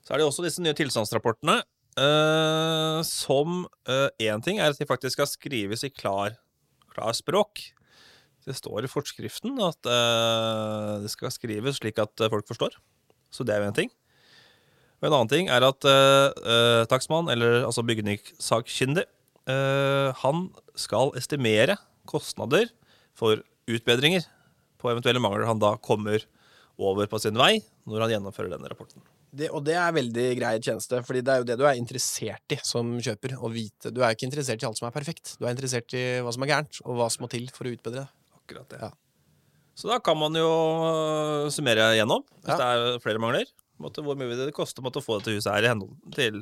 Så 0.05 0.13
er 0.13 0.21
det 0.21 0.27
også 0.27 0.45
disse 0.45 0.61
nye 0.61 0.75
tilstandsrapportene, 0.77 1.59
uh, 1.97 2.99
som 3.07 3.63
én 4.21 4.43
ting 4.45 4.59
er 4.61 4.69
at 4.69 4.77
de 4.77 4.85
faktisk 4.85 5.17
skal 5.17 5.29
skrives 5.31 5.85
i 5.87 5.89
klar, 5.89 6.37
klar 6.93 7.15
språk. 7.17 7.63
Det 8.45 8.53
står 8.53 8.85
i 8.85 8.89
forskriften 8.89 9.57
at 9.65 9.87
uh, 9.89 11.01
det 11.01 11.09
skal 11.09 11.33
skrives 11.33 11.79
slik 11.79 11.97
at 12.01 12.13
eh, 12.21 12.29
folk 12.29 12.45
forstår. 12.45 12.75
Så 13.33 13.45
det 13.45 13.55
er 13.55 13.63
jo 13.63 13.71
én 13.71 13.77
ting. 13.77 13.89
Og 15.01 15.07
en 15.09 15.15
annen 15.17 15.31
ting 15.31 15.49
er 15.51 15.65
at 15.65 15.87
uh, 15.89 16.85
takstmann, 16.89 17.31
eller 17.33 17.65
altså 17.65 17.83
bygningssakkyndig, 17.85 19.07
eh, 19.49 20.21
han 20.21 20.45
skal 20.79 21.11
estimere 21.19 21.75
kostnader 22.09 22.69
for 23.17 23.41
utbedringer 23.65 24.29
på 24.81 24.93
eventuelle 24.93 25.21
mangler 25.23 25.49
han 25.49 25.61
da 25.61 25.73
kommer 25.81 26.21
over 26.77 27.09
på 27.09 27.19
sin 27.23 27.37
vei 27.39 27.57
når 27.89 28.05
han 28.05 28.15
gjennomfører 28.15 28.53
denne 28.53 28.69
rapporten. 28.69 29.01
Det, 29.35 29.49
og 29.51 29.63
det 29.67 29.73
er 29.75 29.91
veldig 29.95 30.25
grei 30.39 30.53
tjeneste, 30.63 31.01
fordi 31.05 31.21
det 31.25 31.33
er 31.33 31.41
jo 31.41 31.47
det 31.49 31.57
du 31.59 31.65
er 31.67 31.79
interessert 31.79 32.55
i 32.55 32.59
som 32.63 32.93
kjøper. 33.03 33.35
Å 33.43 33.49
vite. 33.51 33.91
Du 33.91 33.99
er 34.05 34.15
ikke 34.15 34.27
interessert 34.29 34.63
i 34.63 34.67
alt 34.69 34.79
som 34.79 34.87
er 34.87 34.95
perfekt. 34.95 35.35
Du 35.39 35.45
er 35.47 35.51
interessert 35.55 35.91
i 35.97 36.05
hva 36.23 36.31
som 36.35 36.45
er 36.45 36.51
gærent, 36.53 36.79
og 36.85 36.99
hva 37.01 37.09
som 37.11 37.25
må 37.25 37.31
til 37.33 37.49
for 37.55 37.67
å 37.67 37.73
utbedre 37.75 38.05
det. 38.05 38.07
Akkurat 38.39 38.69
det. 38.71 38.79
Ja. 38.85 38.91
Så 39.75 39.89
da 39.91 39.97
kan 39.99 40.15
man 40.15 40.37
jo 40.39 40.47
øh, 40.47 41.49
summere 41.51 41.89
gjennom, 41.97 42.21
hvis 42.45 42.53
Ja. 42.53 42.59
det 42.61 42.67
er 42.95 42.99
flere 43.03 43.19
mangler. 43.19 43.49
Måte, 43.81 43.99
hvor 44.05 44.15
mye 44.15 44.29
vil 44.31 44.45
det 44.45 44.53
koste 44.55 44.79
måtte 44.85 45.01
få 45.03 45.17
dette 45.19 45.33
huset 45.35 45.51
her 45.51 45.65
i 45.65 45.71
henhold 45.73 45.97
til, 46.15 46.37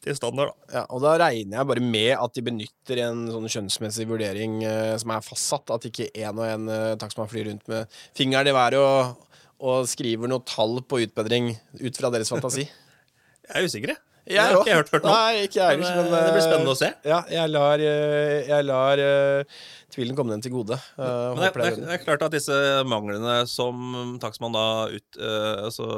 til 0.00 0.16
standard. 0.16 0.54
da. 0.54 0.78
Ja, 0.78 0.84
og 0.88 1.02
da 1.04 1.18
regner 1.20 1.58
jeg 1.58 1.68
bare 1.68 1.82
med 1.84 2.14
at 2.16 2.32
de 2.38 2.44
benytter 2.46 3.02
en 3.10 3.26
sånn 3.28 3.50
skjønnsmessig 3.52 4.06
vurdering 4.08 4.62
eh, 4.64 4.94
som 5.02 5.12
er 5.12 5.26
fastsatt. 5.26 5.68
At 5.76 5.84
ikke 5.90 6.08
én 6.16 6.32
og 6.32 6.46
én 6.48 6.64
eh, 6.72 6.94
takstmann 7.02 7.28
flyr 7.28 7.50
rundt 7.50 7.68
med 7.68 7.92
fingeren 8.16 8.48
i 8.48 8.56
været 8.56 8.80
og, 8.80 9.28
og 9.62 9.86
skriver 9.90 10.30
noe 10.30 10.42
tall 10.48 10.80
på 10.84 10.98
utbedring 11.06 11.52
ut 11.80 11.98
fra 12.00 12.10
deres 12.14 12.32
fantasi. 12.32 12.66
Jeg 13.52 13.58
er 13.58 13.66
usikker, 13.68 13.90
jeg. 13.92 14.00
Jeg 14.30 14.38
det 14.38 14.42
har 14.54 14.60
ikke 14.62 14.74
hørt, 14.78 14.90
hørt 14.94 15.06
nå. 15.06 15.12
Nei, 15.12 15.38
ikke 15.48 15.58
jeg 15.58 15.78
Men, 15.80 15.96
men, 15.98 16.12
det 16.12 16.18
blir 16.30 16.38
eh, 16.38 16.44
spennende 16.46 16.72
å 16.72 16.78
se. 16.78 16.88
Ja, 17.10 17.16
jeg 17.26 17.50
lar, 17.50 17.82
eh, 17.82 18.44
jeg 18.46 18.66
lar 18.68 19.00
uh, 19.02 19.56
tvilen 19.90 20.14
komme 20.14 20.30
den 20.36 20.44
til 20.44 20.54
gode. 20.54 20.78
Uh, 20.94 21.34
Men 21.34 21.40
det, 21.42 21.48
det, 21.48 21.56
det 21.56 21.64
er, 21.66 21.74
det 21.80 21.88
det. 21.88 21.96
er 21.96 22.04
klart 22.04 22.22
at 22.28 22.36
disse 22.36 22.58
manglene 22.86 23.34
som 23.50 24.14
takstmann 24.22 24.54
da 24.54 24.62
ut, 24.94 25.18
uh, 25.18 25.66
altså, 25.66 25.88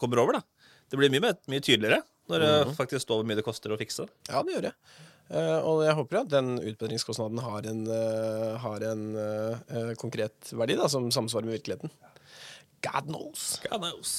kommer 0.00 0.24
over, 0.24 0.40
da. 0.40 0.66
Det 0.90 0.98
blir 1.00 1.14
mye, 1.14 1.32
mye 1.54 1.62
tydeligere 1.64 2.02
når 2.32 2.40
det 2.44 2.52
Mhm. 2.66 2.74
faktisk 2.82 3.06
står 3.06 3.20
hvor 3.22 3.26
mye 3.30 3.38
det 3.38 3.46
koster 3.46 3.72
å 3.74 3.78
fikse. 3.78 4.08
Ja, 4.28 4.42
det 4.42 4.56
gjør 4.56 4.68
jeg. 4.72 4.76
Eh, 5.32 5.60
og 5.64 5.80
jeg 5.86 5.96
håper 5.96 6.20
at 6.20 6.32
den 6.32 6.58
utbedringskostnaden 6.60 7.40
har 7.40 7.64
en, 7.70 7.80
eh, 7.88 8.56
har 8.60 8.84
en 8.90 9.04
eh, 9.16 9.94
konkret 10.00 10.52
verdi 10.52 10.76
da, 10.76 10.88
som 10.90 11.08
samsvarer 11.14 11.48
med 11.48 11.58
virkeligheten. 11.58 11.92
God 12.84 13.08
knows. 13.08 13.58
God 13.64 13.80
knows. 13.80 14.14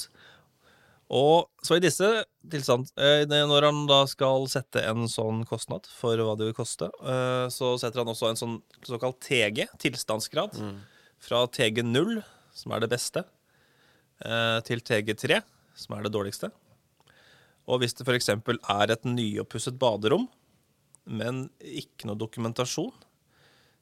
Og 1.13 1.45
så 1.61 1.77
i 1.77 1.83
disse 1.83 2.07
tilstand, 2.49 2.89
Når 2.97 3.61
han 3.67 3.85
da 3.85 4.07
skal 4.09 4.47
sette 4.49 4.81
en 4.89 5.05
sånn 5.05 5.43
kostnad 5.45 5.85
for 5.85 6.17
hva 6.17 6.33
det 6.33 6.47
vil 6.47 6.57
koste, 6.57 6.89
så 7.53 7.77
setter 7.77 8.01
han 8.01 8.09
også 8.09 8.31
en 8.31 8.39
sånn 8.39 8.55
såkalt 8.81 9.19
TG, 9.21 9.67
tilstandsgrad, 9.77 10.57
fra 11.21 11.45
TG0, 11.45 12.23
som 12.57 12.73
er 12.73 12.81
det 12.81 12.89
beste, 12.89 13.21
til 14.65 14.81
TG3, 14.81 15.43
som 15.77 15.93
er 15.93 16.07
det 16.07 16.13
dårligste. 16.17 16.49
Og 17.69 17.83
hvis 17.83 17.93
det 17.93 18.09
f.eks. 18.09 18.33
er 18.33 18.95
et 18.97 19.05
nyoppusset 19.05 19.77
baderom, 19.77 20.25
men 21.05 21.45
ikke 21.61 22.09
noe 22.09 22.19
dokumentasjon, 22.19 22.93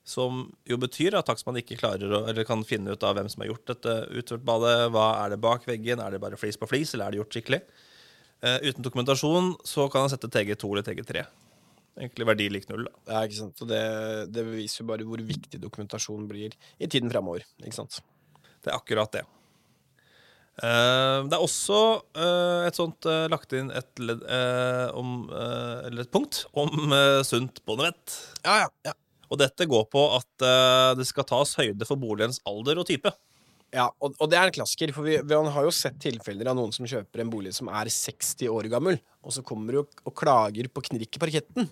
som 0.03 0.43
jo 0.67 0.77
betyr 0.79 1.15
at 1.15 1.29
takstmann 1.29 1.61
ikke 1.61 1.77
klarer 1.79 2.11
å, 2.11 2.25
eller 2.27 2.47
kan 2.47 2.65
finne 2.67 2.91
ut 2.91 3.05
av 3.07 3.15
hvem 3.15 3.29
som 3.31 3.43
har 3.43 3.53
gjort 3.53 3.69
dette 3.71 3.93
utført 4.19 4.43
badet. 4.43 4.75
Hva 4.91 5.05
er 5.21 5.31
det 5.31 5.39
bak 5.43 5.63
veggen? 5.67 6.03
Er 6.03 6.11
det 6.11 6.19
bare 6.23 6.39
flis 6.39 6.59
på 6.59 6.67
flis, 6.67 6.91
eller 6.93 7.07
er 7.07 7.15
det 7.15 7.21
gjort 7.21 7.37
skikkelig? 7.37 7.61
Uh, 8.43 8.59
uten 8.67 8.83
dokumentasjon 8.83 9.53
så 9.63 9.87
kan 9.91 10.03
han 10.03 10.11
sette 10.11 10.27
TG2 10.27 10.73
eller 10.73 10.83
TG3. 10.89 11.23
Egentlig 11.93 12.27
verdi 12.27 12.49
lik 12.51 12.67
null. 12.67 12.89
da. 12.89 12.95
Ja, 13.13 13.21
ikke 13.23 13.39
sant? 13.39 13.63
Og 13.63 13.69
det, 13.69 13.83
det 14.33 14.43
beviser 14.49 14.81
jo 14.81 14.89
bare 14.89 15.07
hvor 15.07 15.23
viktig 15.23 15.61
dokumentasjon 15.61 16.27
blir 16.27 16.57
i 16.81 16.89
tiden 16.89 17.11
framover. 17.13 17.45
Det 18.63 18.71
er 18.71 18.75
akkurat 18.75 19.13
det. 19.15 19.23
Eh, 20.61 21.19
det 21.25 21.33
er 21.33 21.41
også 21.41 21.77
eh, 22.13 22.67
et 22.67 22.77
sånt 22.77 23.07
eh, 23.09 23.25
lagt 23.31 23.55
inn 23.57 23.71
et, 23.73 23.89
ledd, 23.97 24.21
eh, 24.29 24.89
om, 24.93 25.25
eller 25.33 26.05
et 26.05 26.13
punkt 26.13 26.43
om 26.53 26.93
sunt 27.25 27.63
bondevett. 27.65 28.19
Ja, 28.43 28.65
ja, 28.65 28.71
ja. 28.91 28.97
Og 29.33 29.39
dette 29.41 29.65
går 29.65 29.87
på 29.89 30.01
at 30.13 30.43
det 30.93 31.07
skal 31.09 31.25
tas 31.25 31.55
høyde 31.57 31.87
for 31.89 31.97
boligens 31.97 32.37
alder 32.45 32.77
og 32.77 32.85
type. 32.85 33.09
Ja, 33.73 33.87
og, 33.97 34.13
og 34.21 34.29
det 34.29 34.37
er 34.37 34.45
en 34.45 34.53
klassiker, 34.53 34.91
for 34.93 35.07
vi, 35.07 35.15
vi 35.25 35.37
har 35.55 35.65
jo 35.65 35.71
sett 35.73 35.95
tilfeller 36.03 36.51
av 36.51 36.59
noen 36.59 36.75
som 36.75 36.85
kjøper 36.85 37.23
en 37.23 37.31
bolig 37.33 37.55
som 37.57 37.71
er 37.73 37.89
60 37.89 38.51
år 38.53 38.69
gammel, 38.69 38.99
og 39.25 39.33
så 39.33 39.41
kommer 39.41 39.73
du 39.73 39.79
og, 39.81 40.03
og 40.05 40.13
klager 40.19 40.69
på 40.69 40.83
knirk 40.91 41.17
i 41.17 41.23
parketten. 41.23 41.71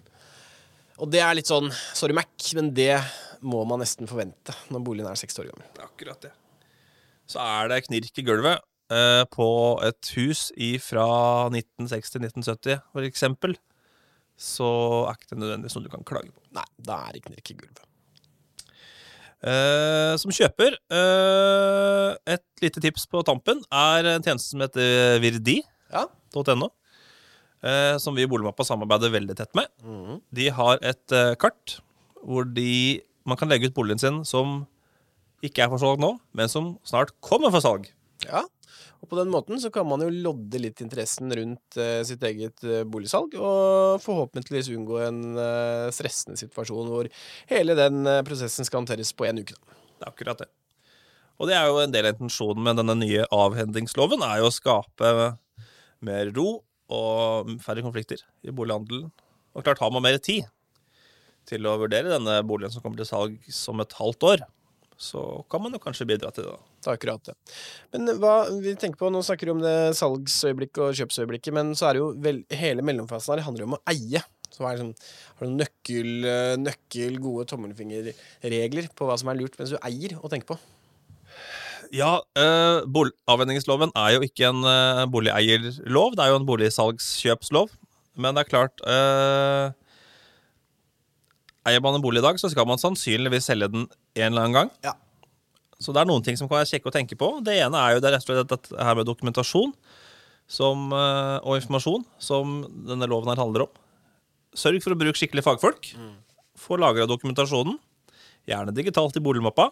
Og 0.97 1.11
det 1.13 1.21
er 1.21 1.37
litt 1.37 1.51
sånn 1.51 1.69
sorry, 1.93 2.15
Mac, 2.17 2.33
men 2.57 2.73
det 2.73 2.95
må 3.45 3.61
man 3.69 3.83
nesten 3.83 4.09
forvente 4.09 4.57
når 4.73 4.87
boligen 4.87 5.11
er 5.11 5.21
60 5.21 5.43
år 5.43 5.51
gammel. 5.51 5.69
Akkurat 5.85 6.25
det. 6.25 6.33
Så 7.29 7.45
er 7.45 7.69
det 7.69 7.83
knirk 7.85 8.17
i 8.17 8.25
gulvet 8.25 8.65
eh, 8.91 9.23
på 9.31 9.47
et 9.87 10.11
hus 10.17 10.49
fra 10.83 11.05
1960-1970, 11.53 12.81
for 12.91 13.07
eksempel. 13.07 13.55
så 14.41 14.67
er 15.05 15.17
ikke 15.19 15.35
det 15.35 15.37
nødvendigvis 15.37 15.75
noe 15.77 15.85
du 15.85 15.91
kan 15.93 16.03
klage 16.07 16.31
på. 16.33 16.41
Nei, 16.57 16.65
da 16.81 16.95
er 17.07 17.17
ikke 17.19 17.29
knirkegulvet. 17.29 17.83
Eh, 19.41 20.13
som 20.21 20.33
kjøper, 20.33 20.77
eh, 20.93 22.15
et 22.35 22.43
lite 22.61 22.81
tips 22.81 23.07
på 23.09 23.21
tampen 23.25 23.61
er 23.73 24.05
en 24.15 24.25
tjeneste 24.25 24.53
som 24.53 24.61
heter 24.61 25.19
virdi.no. 25.21 25.61
Ja. 25.93 26.07
Eh, 27.61 27.97
som 28.01 28.15
vi 28.17 28.23
i 28.25 28.29
Boligmappa 28.29 28.65
samarbeider 28.65 29.13
veldig 29.13 29.35
tett 29.37 29.53
med. 29.57 29.69
De 30.33 30.49
har 30.49 30.79
et 30.81 31.13
eh, 31.13 31.35
kart 31.37 31.77
hvor 32.25 32.45
de, 32.45 33.01
man 33.25 33.37
kan 33.37 33.49
legge 33.49 33.69
ut 33.69 33.75
boligen 33.77 34.01
sin 34.01 34.21
som 34.25 34.63
ikke 35.45 35.63
er 35.65 35.69
for 35.69 35.81
salg 35.81 36.01
nå, 36.01 36.15
men 36.37 36.49
som 36.49 36.75
snart 36.85 37.13
kommer 37.21 37.53
for 37.53 37.61
salg. 37.61 37.87
Ja, 38.27 38.43
og 39.01 39.09
på 39.09 39.17
den 39.17 39.31
måten 39.33 39.57
så 39.61 39.71
kan 39.73 39.87
man 39.89 40.03
jo 40.05 40.11
lodde 40.13 40.61
litt 40.61 40.81
interessen 40.83 41.33
rundt 41.33 41.77
eh, 41.81 42.01
sitt 42.05 42.21
eget 42.27 42.63
eh, 42.67 42.83
boligsalg, 42.85 43.33
og 43.33 44.01
forhåpentligvis 44.03 44.69
unngå 44.75 44.99
en 45.07 45.21
eh, 45.41 45.87
stressende 45.95 46.37
situasjon 46.39 46.91
hvor 46.91 47.09
hele 47.49 47.77
den 47.77 48.05
eh, 48.05 48.21
prosessen 48.27 48.67
skal 48.67 48.83
håndteres 48.83 49.13
på 49.17 49.25
en 49.25 49.41
uke. 49.41 49.57
Da. 49.57 49.79
Det 49.97 50.05
er 50.05 50.13
akkurat 50.13 50.43
det. 50.43 50.49
Og 51.41 51.49
det 51.49 51.57
er 51.57 51.65
jo 51.65 51.81
en 51.81 51.93
del 51.93 52.05
av 52.05 52.13
intensjonen 52.13 52.61
med 52.67 52.77
denne 52.77 52.97
nye 52.99 53.25
avhendingsloven, 53.33 54.21
er 54.21 54.43
jo 54.43 54.51
å 54.51 54.53
skape 54.53 55.13
mer 56.05 56.29
ro 56.35 56.49
og 56.91 57.53
færre 57.63 57.81
konflikter 57.85 58.21
i 58.45 58.53
bolighandelen. 58.53 59.09
Og 59.57 59.65
klart, 59.65 59.81
har 59.81 59.93
man 59.93 60.05
mer 60.05 60.19
tid 60.21 60.45
til 61.49 61.65
å 61.65 61.77
vurdere 61.81 62.11
denne 62.13 62.37
boligen 62.45 62.73
som 62.73 62.83
kommer 62.83 63.01
til 63.01 63.09
salg 63.09 63.37
som 63.49 63.81
et 63.81 63.95
halvt 63.97 64.27
år, 64.29 64.43
så 65.01 65.21
kan 65.49 65.63
man 65.63 65.73
jo 65.73 65.81
kanskje 65.81 66.07
bidra 66.09 66.29
til 66.33 66.45
det. 66.45 66.53
da. 66.53 66.91
Akkurat 66.93 67.31
det. 67.31 67.35
Men 67.93 68.13
hva 68.21 68.35
vi 68.61 68.75
tenker 68.79 68.99
på, 68.99 69.09
nå 69.13 69.23
snakker 69.25 69.49
vi 69.49 69.55
om 69.55 69.63
det 69.63 69.95
salgsøyeblikket 69.97 70.83
og 70.85 70.99
kjøpsøyeblikket, 70.99 71.55
men 71.57 71.73
så 71.77 71.89
er 71.89 71.97
det 71.97 72.03
jo 72.03 72.11
vel, 72.21 72.43
hele 72.53 72.85
mellomfasen 72.85 73.35
her 73.35 73.43
handler 73.47 73.65
jo 73.65 73.71
om 73.71 73.79
å 73.79 73.81
eie. 73.91 74.21
Så 74.51 74.67
er 74.67 74.81
sånn, 74.81 74.93
har 75.39 75.47
du 75.47 75.55
nøkkel, 75.55 76.11
eh, 76.27 76.53
nøkkel, 76.59 77.17
gode 77.23 77.47
tommelfingerregler 77.49 78.91
på 78.93 79.07
hva 79.07 79.17
som 79.17 79.31
er 79.31 79.39
lurt 79.39 79.57
mens 79.57 79.73
du 79.73 79.79
eier, 79.79 80.17
å 80.19 80.31
tenke 80.31 80.51
på? 80.51 80.59
Ja, 81.91 82.19
eh, 82.39 82.81
avhendingsloven 83.31 83.91
er 83.99 84.15
jo 84.15 84.25
ikke 84.27 84.51
en 84.51 84.63
eh, 84.67 85.05
boligeierlov, 85.11 86.15
det 86.15 86.23
er 86.23 86.33
jo 86.33 86.41
en 86.41 86.47
boligsalgskjøpslov. 86.47 87.73
Men 88.21 88.35
det 88.35 88.43
er 88.43 88.51
klart 88.51 88.83
eh, 88.83 89.71
Eier 91.69 91.81
man 91.83 91.97
en 91.97 92.03
bolig 92.03 92.21
i 92.21 92.25
dag, 92.25 92.39
så 92.41 92.49
skal 92.49 92.65
man 92.65 92.81
sannsynligvis 92.81 93.49
selge 93.51 93.69
den 93.69 93.85
en 93.85 94.27
eller 94.31 94.45
annen 94.45 94.57
gang. 94.57 94.71
Ja. 94.85 94.95
Så 95.81 95.93
det 95.93 96.01
er 96.01 96.09
noen 96.09 96.23
ting 96.25 96.37
som 96.37 96.49
kan 96.49 96.59
være 96.59 96.69
kjekke 96.71 96.89
å 96.89 96.93
tenke 96.93 97.17
på. 97.17 97.29
Det 97.45 97.57
ene 97.61 97.77
er 97.77 97.95
jo 97.95 98.01
det 98.03 98.13
rett 98.13 98.25
og 98.25 98.29
slett 98.29 98.49
dette 98.49 98.77
her 98.77 98.97
med 98.97 99.07
dokumentasjon 99.09 99.73
som, 100.51 100.89
eh, 100.93 101.37
og 101.41 101.57
informasjon, 101.57 102.05
som 102.21 102.61
denne 102.87 103.09
loven 103.09 103.31
her 103.31 103.41
handler 103.41 103.65
om. 103.65 103.71
Sørg 104.57 104.81
for 104.83 104.93
å 104.93 104.99
bruke 104.99 105.17
skikkelige 105.17 105.47
fagfolk. 105.47 105.93
Få 106.59 106.77
lagra 106.77 107.07
dokumentasjonen, 107.09 107.79
gjerne 108.49 108.75
digitalt 108.75 109.15
i 109.17 109.23
boligmappa. 109.23 109.71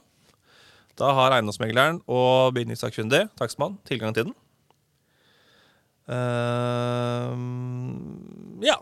Da 1.00 1.14
har 1.16 1.32
eiendomsmegleren 1.36 2.02
og 2.08 2.54
bygningssakkyndig, 2.56 3.30
takstmann, 3.40 3.78
tilgang 3.88 4.14
til 4.16 4.30
den. 4.30 4.36
Uh, 6.10 7.36
ja. 8.66 8.80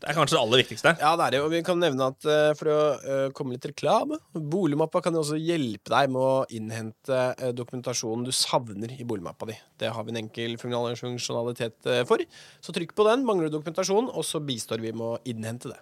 Det 0.00 0.08
er 0.08 0.16
kanskje 0.16 0.36
det 0.36 0.40
aller 0.40 0.60
viktigste. 0.62 0.92
Ja, 0.96 1.12
det 1.18 1.26
er 1.26 1.34
det. 1.34 1.40
Og 1.44 1.50
vi 1.52 1.60
kan 1.64 1.80
nevne 1.80 2.06
at 2.14 2.24
eh, 2.24 2.52
for 2.56 2.72
å 2.72 2.78
eh, 2.96 3.26
komme 3.36 3.52
litt 3.52 3.66
reklame 3.68 4.16
Boligmappa 4.32 5.02
kan 5.04 5.16
jo 5.16 5.20
også 5.20 5.36
hjelpe 5.36 5.92
deg 5.92 6.14
med 6.14 6.24
å 6.24 6.46
innhente 6.56 7.20
eh, 7.36 7.52
dokumentasjonen 7.56 8.24
du 8.24 8.32
savner 8.32 8.96
i 8.96 9.04
boligmappa 9.04 9.50
di. 9.50 9.58
Det 9.80 9.92
har 9.92 10.06
vi 10.06 10.14
en 10.14 10.22
enkel 10.22 10.56
funksjonalitet 10.60 11.92
for. 12.08 12.24
Så 12.64 12.72
trykk 12.76 12.96
på 12.96 13.06
den, 13.10 13.26
mangler 13.28 13.48
du 13.50 13.58
dokumentasjon, 13.58 14.08
og 14.08 14.24
så 14.26 14.40
bistår 14.44 14.80
vi 14.80 14.96
med 14.96 15.06
å 15.06 15.16
innhente 15.28 15.74
det. 15.74 15.80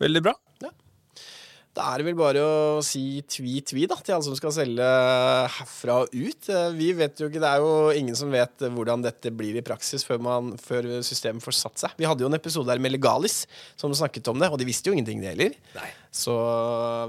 Veldig 0.00 0.28
bra. 0.30 0.38
Da 1.78 1.92
er 1.94 2.00
det 2.02 2.08
vel 2.08 2.16
bare 2.18 2.40
å 2.42 2.80
si 2.82 3.20
tvi-tvi 3.30 3.84
da, 3.86 3.94
til 4.02 4.16
alle 4.16 4.26
som 4.26 4.34
skal 4.34 4.50
selge 4.56 4.86
herfra 5.54 6.00
og 6.02 6.10
ut. 6.16 6.48
Vi 6.74 6.88
vet 6.98 7.20
jo 7.22 7.28
ikke, 7.30 7.38
Det 7.44 7.50
er 7.52 7.62
jo 7.62 7.92
ingen 7.94 8.18
som 8.18 8.32
vet 8.34 8.64
hvordan 8.74 9.04
dette 9.04 9.30
blir 9.30 9.54
i 9.60 9.62
praksis 9.62 10.02
før, 10.06 10.18
man, 10.26 10.50
før 10.58 10.88
systemet 11.06 11.44
får 11.44 11.54
satt 11.60 11.84
seg. 11.84 11.94
Vi 12.00 12.08
hadde 12.08 12.26
jo 12.26 12.30
en 12.32 12.34
episode 12.38 12.72
her 12.74 12.82
med 12.82 12.96
Legalis 12.96 13.44
som 13.78 13.94
snakket 13.94 14.26
om 14.32 14.42
det, 14.42 14.50
og 14.50 14.58
de 14.58 14.66
visste 14.66 14.90
jo 14.90 14.96
ingenting, 14.96 15.22
det 15.22 15.30
heller. 15.36 15.54
Nei. 15.78 15.88
Så 16.10 16.34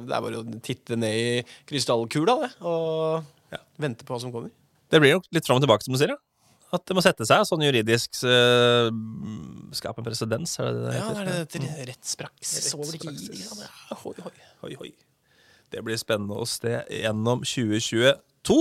det 0.05 0.13
er 0.13 0.25
bare 0.27 0.43
å 0.43 0.61
titte 0.61 0.99
ned 1.01 1.17
i 1.17 1.43
krystallkula 1.71 2.37
det, 2.45 2.51
og 2.61 3.25
Ja. 3.49 3.63
vente 3.81 4.05
på 4.05 4.13
hva 4.13 4.21
som 4.21 4.31
kommer. 4.31 4.51
Det 4.91 5.01
blir 5.01 5.17
jo 5.17 5.21
litt 5.33 5.45
fram 5.49 5.57
og 5.57 5.65
tilbake, 5.65 5.81
som 5.81 5.93
du 5.93 5.97
sier. 5.97 6.13
Ja. 6.13 6.21
At 6.71 6.83
det 6.85 6.93
må 6.93 7.01
sette 7.01 7.25
seg 7.25 7.45
sånn 7.49 7.63
juridisk 7.65 8.19
uh, 8.29 8.89
Skape 9.73 10.01
en 10.03 10.05
presedens, 10.05 10.51
er 10.61 10.67
det 10.69 10.83
det 10.83 10.91
heter? 10.99 11.07
Ja, 11.07 11.13
det 11.13 11.21
er 11.21 11.29
det 11.29 11.45
etter 11.47 11.87
rettspraksis 11.89 12.67
over 12.77 12.91
det 12.93 12.99
Rettspraksis. 13.07 13.47
Ja, 13.89 13.97
hoi, 14.03 14.13
hoi. 14.25 14.35
Hoi, 14.65 14.73
hoi. 14.83 14.91
Det 15.73 15.81
blir 15.85 15.97
spennende 16.01 16.37
å 16.37 16.45
se 16.49 16.79
gjennom 16.93 17.41
2022. 17.45 18.59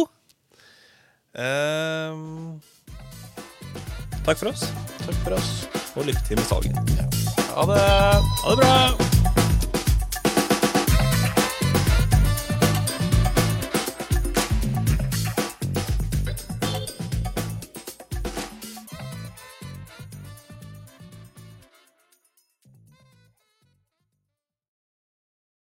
Ehm, 1.38 2.58
takk 4.24 4.40
for 4.40 4.52
oss, 4.52 4.64
Takk 5.04 5.20
for 5.24 5.36
oss. 5.38 5.52
og 5.96 6.08
lykke 6.08 6.24
til 6.28 6.40
med 6.40 6.48
salget. 6.48 6.96
Ha 7.54 7.68
det. 7.72 7.84
Ha 8.44 8.56
det 8.56 8.58
bra! 8.64 9.07